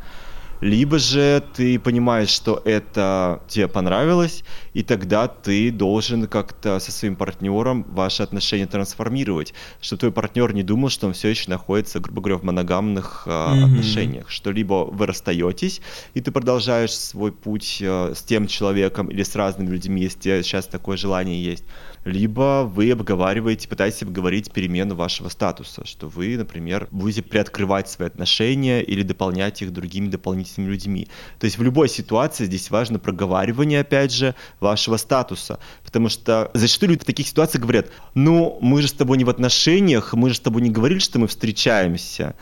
[0.61, 7.17] либо же ты понимаешь, что это тебе понравилось, и тогда ты должен как-то со своим
[7.17, 12.23] партнером ваши отношения трансформировать, чтобы твой партнер не думал, что он все еще находится, грубо
[12.23, 13.65] говоря, в моногамных э, mm-hmm.
[13.65, 15.81] отношениях, что либо вы расстаетесь,
[16.15, 20.67] и ты продолжаешь свой путь э, с тем человеком или с разными людьми, если сейчас
[20.67, 21.65] такое желание есть,
[22.05, 28.83] либо вы обговариваете, пытаетесь обговорить перемену вашего статуса, что вы, например, будете приоткрывать свои отношения
[28.83, 31.09] или дополнять их другими дополнительными людьми.
[31.39, 36.91] То есть в любой ситуации здесь важно проговаривание, опять же, вашего статуса, потому что зачастую
[36.91, 40.37] люди в таких ситуациях говорят, ну, мы же с тобой не в отношениях, мы же
[40.37, 42.35] с тобой не говорили, что мы встречаемся,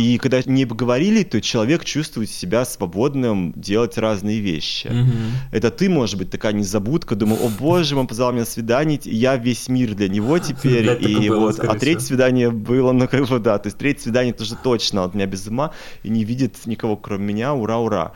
[0.00, 4.86] и когда не поговорили, то человек чувствует себя свободным делать разные вещи.
[4.86, 5.30] Mm-hmm.
[5.52, 9.36] Это ты, может быть, такая незабудка, думал, о боже, он позвал меня на свидание, я
[9.36, 10.96] весь мир для него теперь.
[11.02, 14.56] И вот, а третье свидание было, ну как бы да, то есть третье свидание тоже
[14.56, 15.72] точно от меня без ума
[16.02, 18.12] и не видит никого, кроме меня, ура-ура.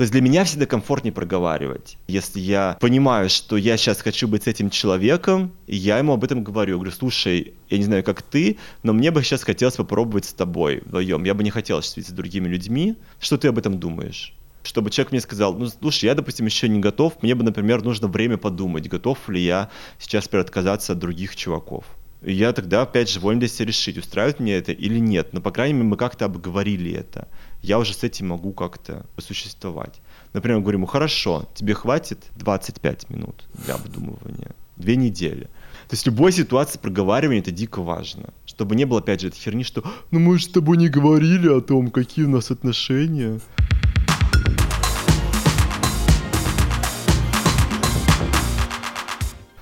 [0.00, 1.98] То есть для меня всегда комфортнее проговаривать.
[2.08, 6.42] Если я понимаю, что я сейчас хочу быть с этим человеком, я ему об этом
[6.42, 6.76] говорю.
[6.76, 10.80] говорю, слушай, я не знаю, как ты, но мне бы сейчас хотелось попробовать с тобой
[10.86, 11.24] вдвоем.
[11.24, 12.96] Я бы не хотел сейчас с другими людьми.
[13.20, 14.34] Что ты об этом думаешь?
[14.62, 18.08] чтобы человек мне сказал, ну, слушай, я, допустим, еще не готов, мне бы, например, нужно
[18.08, 21.84] время подумать, готов ли я сейчас отказаться от других чуваков.
[22.22, 25.32] И я тогда, опять же, волен для себя решить, устраивает мне это или нет.
[25.32, 27.28] Но, по крайней мере, мы как-то обговорили это
[27.62, 30.00] я уже с этим могу как-то посуществовать.
[30.32, 35.44] Например, говорю ему, хорошо, тебе хватит 25 минут для обдумывания, две недели.
[35.88, 38.32] То есть любой ситуации проговаривание это дико важно.
[38.46, 41.48] Чтобы не было, опять же, этой херни, что «ну мы же с тобой не говорили
[41.48, 43.40] о том, какие у нас отношения».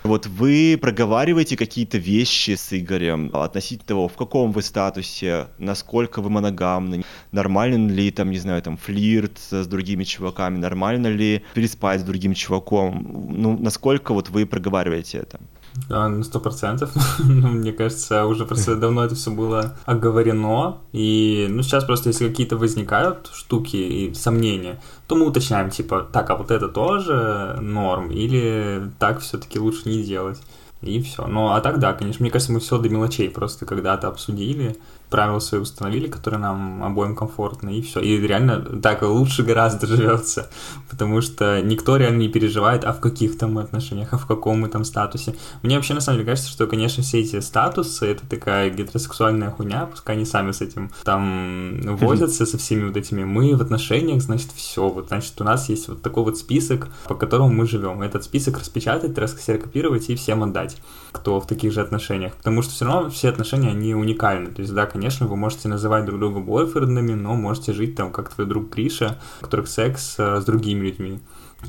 [0.08, 6.30] Вот вы проговариваете какие-то вещи с Игорем относительно того, в каком вы статусе, насколько вы
[6.30, 12.04] моногамны, нормально ли там, не знаю, там флирт с другими чуваками, нормально ли переспать с
[12.04, 15.40] другим чуваком, ну, насколько вот вы проговариваете это?
[15.88, 16.90] Да, на сто процентов.
[17.18, 20.78] Ну, мне кажется, уже просто давно это все было оговорено.
[20.92, 26.30] И ну, сейчас просто если какие-то возникают штуки и сомнения, то мы уточняем, типа, так,
[26.30, 30.40] а вот это тоже норм, или так все-таки лучше не делать.
[30.80, 31.26] И все.
[31.26, 34.76] Ну, а так, да, конечно, мне кажется, мы все до мелочей просто когда-то обсудили
[35.10, 38.00] правила свои установили, которые нам обоим комфортны, и все.
[38.00, 40.50] И реально так лучше гораздо живется,
[40.90, 44.68] потому что никто реально не переживает, а в каких там отношениях, а в каком мы
[44.68, 45.34] там статусе.
[45.62, 49.86] Мне вообще на самом деле кажется, что, конечно, все эти статусы— это такая гетеросексуальная хуйня,
[49.86, 54.50] пускай они сами с этим там возятся, со всеми вот этими «мы в отношениях», значит,
[54.54, 54.88] все.
[54.88, 58.02] Вот, значит, у нас есть вот такой вот список, по которому мы живем.
[58.02, 60.76] Этот список распечатать, расксерокопировать и всем отдать,
[61.18, 62.34] кто в таких же отношениях.
[62.34, 64.50] Потому что все равно все отношения, они уникальны.
[64.50, 68.30] То есть, да, конечно, вы можете называть друг друга бойфрендами, но можете жить там, как
[68.30, 71.20] твой друг Криша, у которых секс э, с другими людьми.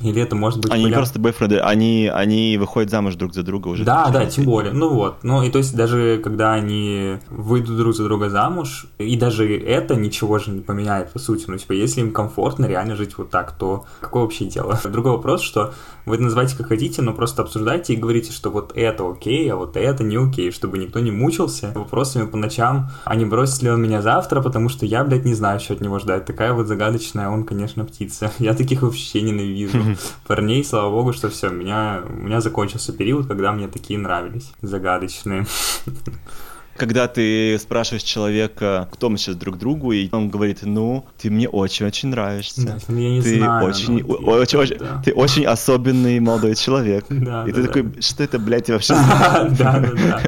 [0.02, 0.72] Или это может быть...
[0.72, 3.84] Они не просто бойфренды, они, они выходят замуж друг за друга уже.
[3.84, 4.72] Да, да, тем более.
[4.72, 5.18] Ну вот.
[5.22, 9.96] Ну и то есть даже когда они выйдут друг за друга замуж, и даже это
[9.96, 11.44] ничего же не поменяет по сути.
[11.48, 14.80] Ну типа если им комфортно реально жить вот так, то какое вообще дело?
[14.84, 15.74] Другой вопрос, что
[16.06, 19.76] вы называйте как хотите, но просто обсуждайте и говорите, что вот это окей, а вот
[19.76, 23.82] это не окей, чтобы никто не мучился вопросами по ночам, а не бросит ли он
[23.82, 26.24] меня завтра, потому что я, блядь, не знаю, что от него ждать.
[26.24, 28.32] Такая вот загадочная, он, конечно, птица.
[28.38, 29.79] Я таких вообще ненавижу.
[30.26, 34.52] парней, слава богу, что все, у меня, у меня закончился период, когда мне такие нравились,
[34.62, 35.46] загадочные.
[36.76, 41.48] когда ты спрашиваешь человека, кто мы сейчас друг другу, и он говорит, ну, ты мне
[41.48, 42.66] очень-очень нравишься.
[42.66, 45.02] Да, ну, я не ты знаю, очень, ну, очень, очень, да.
[45.04, 47.04] ты очень особенный молодой человек.
[47.20, 48.94] Да, и да, ты такой, что это, блядь, вообще?
[49.58, 50.22] Да, да,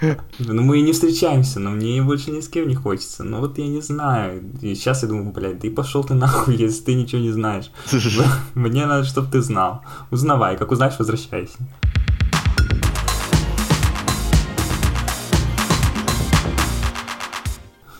[0.00, 0.16] да.
[0.38, 3.24] Ну, мы и не встречаемся, но мне больше ни с кем не хочется.
[3.24, 4.42] Ну, вот я не знаю.
[4.60, 7.70] И сейчас я думаю, блядь, да и пошел ты нахуй, если ты ничего не знаешь.
[8.54, 9.82] Мне надо, чтобы ты знал.
[10.10, 11.58] Узнавай, как узнаешь, возвращайся.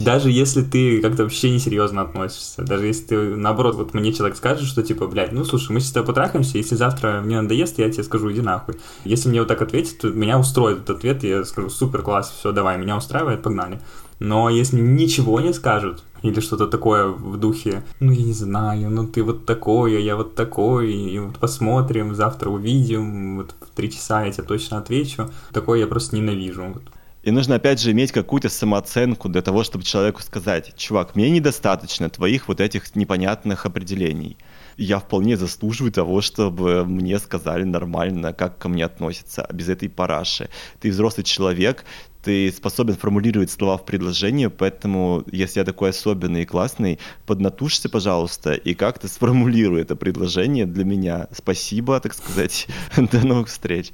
[0.00, 4.66] Даже если ты как-то вообще несерьезно относишься, даже если ты, наоборот, вот мне человек скажет,
[4.66, 8.02] что типа, блядь, ну слушай, мы с тобой потрахаемся, если завтра мне надоест, я тебе
[8.02, 8.76] скажу, иди нахуй.
[9.04, 12.50] Если мне вот так ответить, то меня устроит этот ответ, я скажу, супер, класс, все,
[12.50, 13.78] давай, меня устраивает, погнали.
[14.20, 19.06] Но если ничего не скажут, или что-то такое в духе, ну я не знаю, ну
[19.06, 23.90] ты вот такой, а я вот такой, и вот посмотрим, завтра увидим, вот в три
[23.90, 26.80] часа я тебе точно отвечу, такое я просто ненавижу.
[27.22, 32.08] И нужно, опять же, иметь какую-то самооценку для того, чтобы человеку сказать, чувак, мне недостаточно
[32.08, 34.38] твоих вот этих непонятных определений.
[34.78, 40.48] Я вполне заслуживаю того, чтобы мне сказали нормально, как ко мне относятся, без этой параши.
[40.80, 41.84] Ты взрослый человек,
[42.22, 48.54] ты способен формулировать слова в предложении, поэтому, если я такой особенный и классный, поднатужься, пожалуйста,
[48.54, 51.28] и как-то сформулируй это предложение для меня.
[51.32, 52.66] Спасибо, так сказать.
[52.96, 53.92] До новых встреч.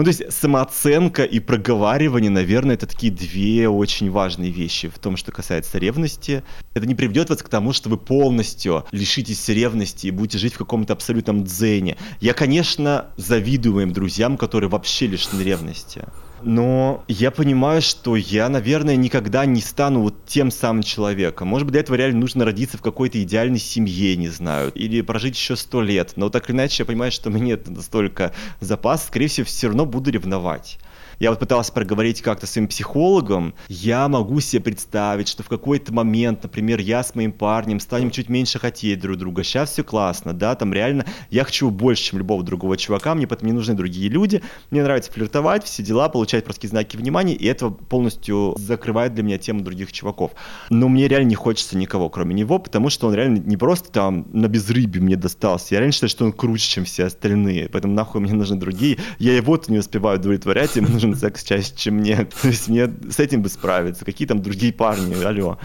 [0.00, 5.18] Ну, то есть самооценка и проговаривание, наверное, это такие две очень важные вещи в том,
[5.18, 6.42] что касается ревности.
[6.72, 10.56] Это не приведет вас к тому, что вы полностью лишитесь ревности и будете жить в
[10.56, 11.98] каком-то абсолютном дзене.
[12.18, 16.06] Я, конечно, завидую моим друзьям, которые вообще лишены ревности
[16.42, 21.48] но я понимаю, что я, наверное, никогда не стану вот тем самым человеком.
[21.48, 25.36] Может быть, для этого реально нужно родиться в какой-то идеальной семье, не знаю, или прожить
[25.36, 26.12] еще сто лет.
[26.16, 29.86] Но так или иначе, я понимаю, что мне нет настолько запас, скорее всего, все равно
[29.86, 30.78] буду ревновать
[31.20, 36.42] я вот пытался проговорить как-то своим психологом, я могу себе представить, что в какой-то момент,
[36.42, 40.54] например, я с моим парнем станем чуть меньше хотеть друг друга, сейчас все классно, да,
[40.54, 44.42] там реально я хочу больше, чем любого другого чувака, мне поэтому не нужны другие люди,
[44.70, 49.36] мне нравится флиртовать, все дела, получать просто знаки внимания, и это полностью закрывает для меня
[49.36, 50.32] тему других чуваков.
[50.70, 54.26] Но мне реально не хочется никого, кроме него, потому что он реально не просто там
[54.32, 58.22] на безрыбье мне достался, я реально считаю, что он круче, чем все остальные, поэтому нахуй
[58.22, 62.16] мне нужны другие, я его-то не успеваю удовлетворять, ему нужен секс чаще, чем мне.
[62.42, 64.04] То есть мне с этим бы справиться.
[64.04, 65.58] Какие там другие парни, алло.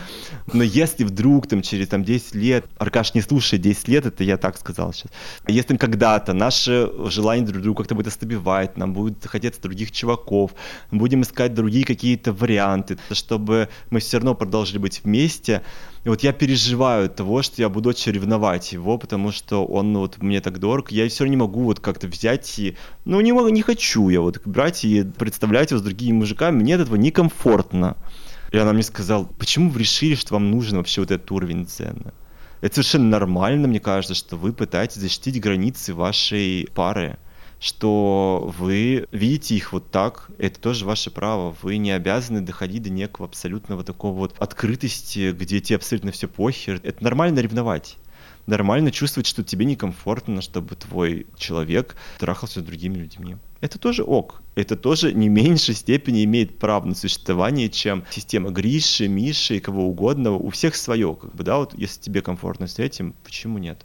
[0.53, 4.37] Но если вдруг там через там 10 лет, Аркаш, не слушай, 10 лет, это я
[4.37, 5.11] так сказал сейчас.
[5.47, 10.51] Если когда-то наше желание друг друга как-то будет ослабевать, нам будет хотеться других чуваков,
[10.91, 15.61] будем искать другие какие-то варианты, чтобы мы все равно продолжили быть вместе,
[16.05, 20.01] и вот я переживаю того, что я буду очень ревновать его, потому что он ну,
[20.01, 20.91] вот мне так дорог.
[20.91, 22.77] Я все равно не могу вот как-то взять и...
[23.05, 25.03] Ну, не, могу, не хочу я вот брать и
[25.35, 26.55] представлять его с другими мужиками.
[26.55, 27.97] Мне от этого некомфортно.
[28.51, 32.13] И она мне сказала, почему вы решили, что вам нужен вообще вот этот уровень цены?
[32.61, 37.17] Это совершенно нормально, мне кажется, что вы пытаетесь защитить границы вашей пары
[37.57, 41.55] что вы видите их вот так, это тоже ваше право.
[41.61, 46.79] Вы не обязаны доходить до некого абсолютного такого вот открытости, где тебе абсолютно все похер.
[46.83, 47.97] Это нормально ревновать.
[48.47, 53.37] Нормально чувствовать, что тебе некомфортно, чтобы твой человек трахался с другими людьми.
[53.59, 54.43] Это тоже ок.
[54.53, 59.87] Это тоже не меньшей степени имеет право на существование, чем система Гриши, Миши и кого
[59.87, 60.33] угодно.
[60.33, 63.83] У всех свое, как бы, да, вот если тебе комфортно с этим, почему нет?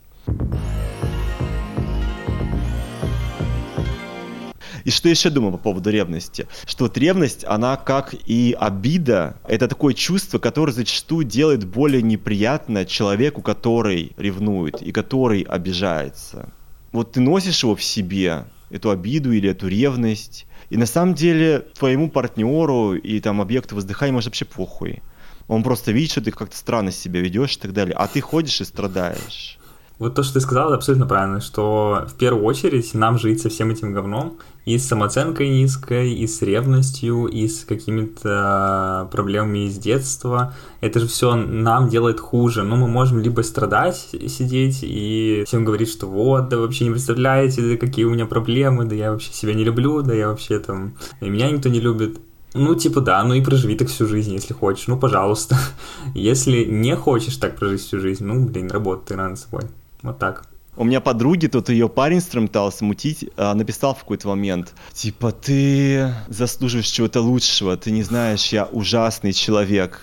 [4.85, 6.47] И что еще думаю по поводу ревности?
[6.66, 12.85] Что вот ревность, она как и обида, это такое чувство, которое зачастую делает более неприятно
[12.85, 16.53] человеку, который ревнует и который обижается.
[16.93, 21.66] Вот ты носишь его в себе, эту обиду или эту ревность, и на самом деле
[21.78, 25.03] твоему партнеру и там объекту воздыхания может вообще похуй.
[25.49, 28.61] Он просто видит, что ты как-то странно себя ведешь и так далее, а ты ходишь
[28.61, 29.59] и страдаешь.
[30.01, 33.70] Вот то, что ты сказал, абсолютно правильно, что в первую очередь нам жить со всем
[33.70, 40.55] этим говном, и с самооценкой низкой, и с ревностью, и с какими-то проблемами из детства.
[40.80, 42.62] Это же все нам делает хуже.
[42.62, 47.61] Ну, мы можем либо страдать, сидеть и всем говорить, что вот, да вообще не представляете,
[47.61, 50.94] да какие у меня проблемы, да я вообще себя не люблю, да я вообще там...
[51.20, 52.20] И меня никто не любит.
[52.55, 55.59] Ну, типа, да, ну и проживи так всю жизнь, если хочешь, ну, пожалуйста.
[56.14, 59.64] Если не хочешь так прожить всю жизнь, ну, блин, работай над собой.
[60.03, 60.44] Вот так.
[60.76, 66.14] У меня подруги, тут ее парень инструментал мутить, а, написал в какой-то момент, типа, ты
[66.28, 70.01] заслуживаешь чего-то лучшего, ты не знаешь, я ужасный человек.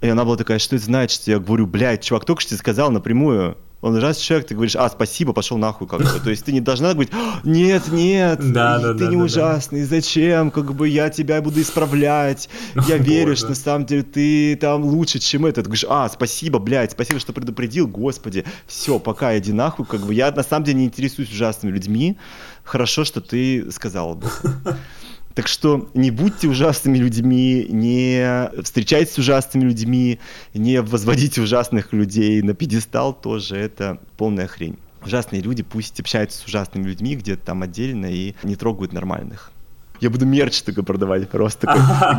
[0.00, 1.22] И она была такая, что это значит?
[1.26, 5.32] Я говорю, блядь, чувак, только что сказал напрямую, он раз человек, ты говоришь, а, спасибо,
[5.32, 6.20] пошел нахуй, как бы.
[6.22, 7.12] То есть ты не должна говорить,
[7.42, 9.86] нет, нет, да, ты да, не да, ужасный, да.
[9.86, 12.48] зачем, как бы я тебя буду исправлять,
[12.86, 15.64] я верю, что на самом деле ты там лучше, чем этот.
[15.64, 20.14] Ты говоришь, а, спасибо, блядь, спасибо, что предупредил, господи, все, пока, иди нахуй, как бы
[20.14, 22.16] я на самом деле не интересуюсь ужасными людьми,
[22.62, 24.76] хорошо, что ты сказал об этом.
[25.34, 30.20] Так что не будьте ужасными людьми, не встречайтесь с ужасными людьми,
[30.54, 34.78] не возводите ужасных людей на пьедестал тоже, это полная хрень.
[35.04, 39.52] Ужасные люди пусть общаются с ужасными людьми где-то там отдельно и не трогают нормальных.
[40.00, 41.68] Я буду мерч только продавать просто.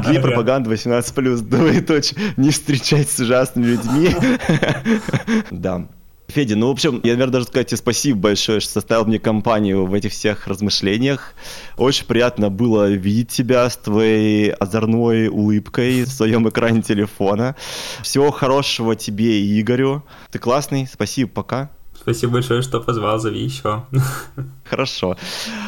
[0.08, 2.18] Гей-пропаганда 18+, двоеточие.
[2.38, 4.16] Не встречайтесь с ужасными людьми.
[5.52, 5.88] Да.
[6.28, 9.86] Федя, ну, в общем, я, наверное, даже сказать тебе спасибо большое, что составил мне компанию
[9.86, 11.36] в этих всех размышлениях.
[11.78, 17.56] Очень приятно было видеть тебя с твоей озорной улыбкой в своем экране телефона.
[18.02, 20.04] Всего хорошего тебе и Игорю.
[20.32, 21.72] Ты классный, спасибо, пока.
[22.04, 23.86] Спасибо большое, что позвал, зови еще.
[24.66, 25.16] Хорошо.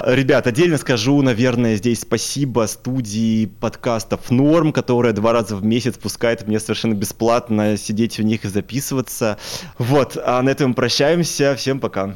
[0.05, 6.45] Ребят, отдельно скажу, наверное, здесь спасибо студии подкастов Норм, которая два раза в месяц пускает
[6.45, 9.37] мне совершенно бесплатно сидеть в них и записываться.
[9.77, 11.55] Вот, а на этом прощаемся.
[11.55, 12.15] Всем пока.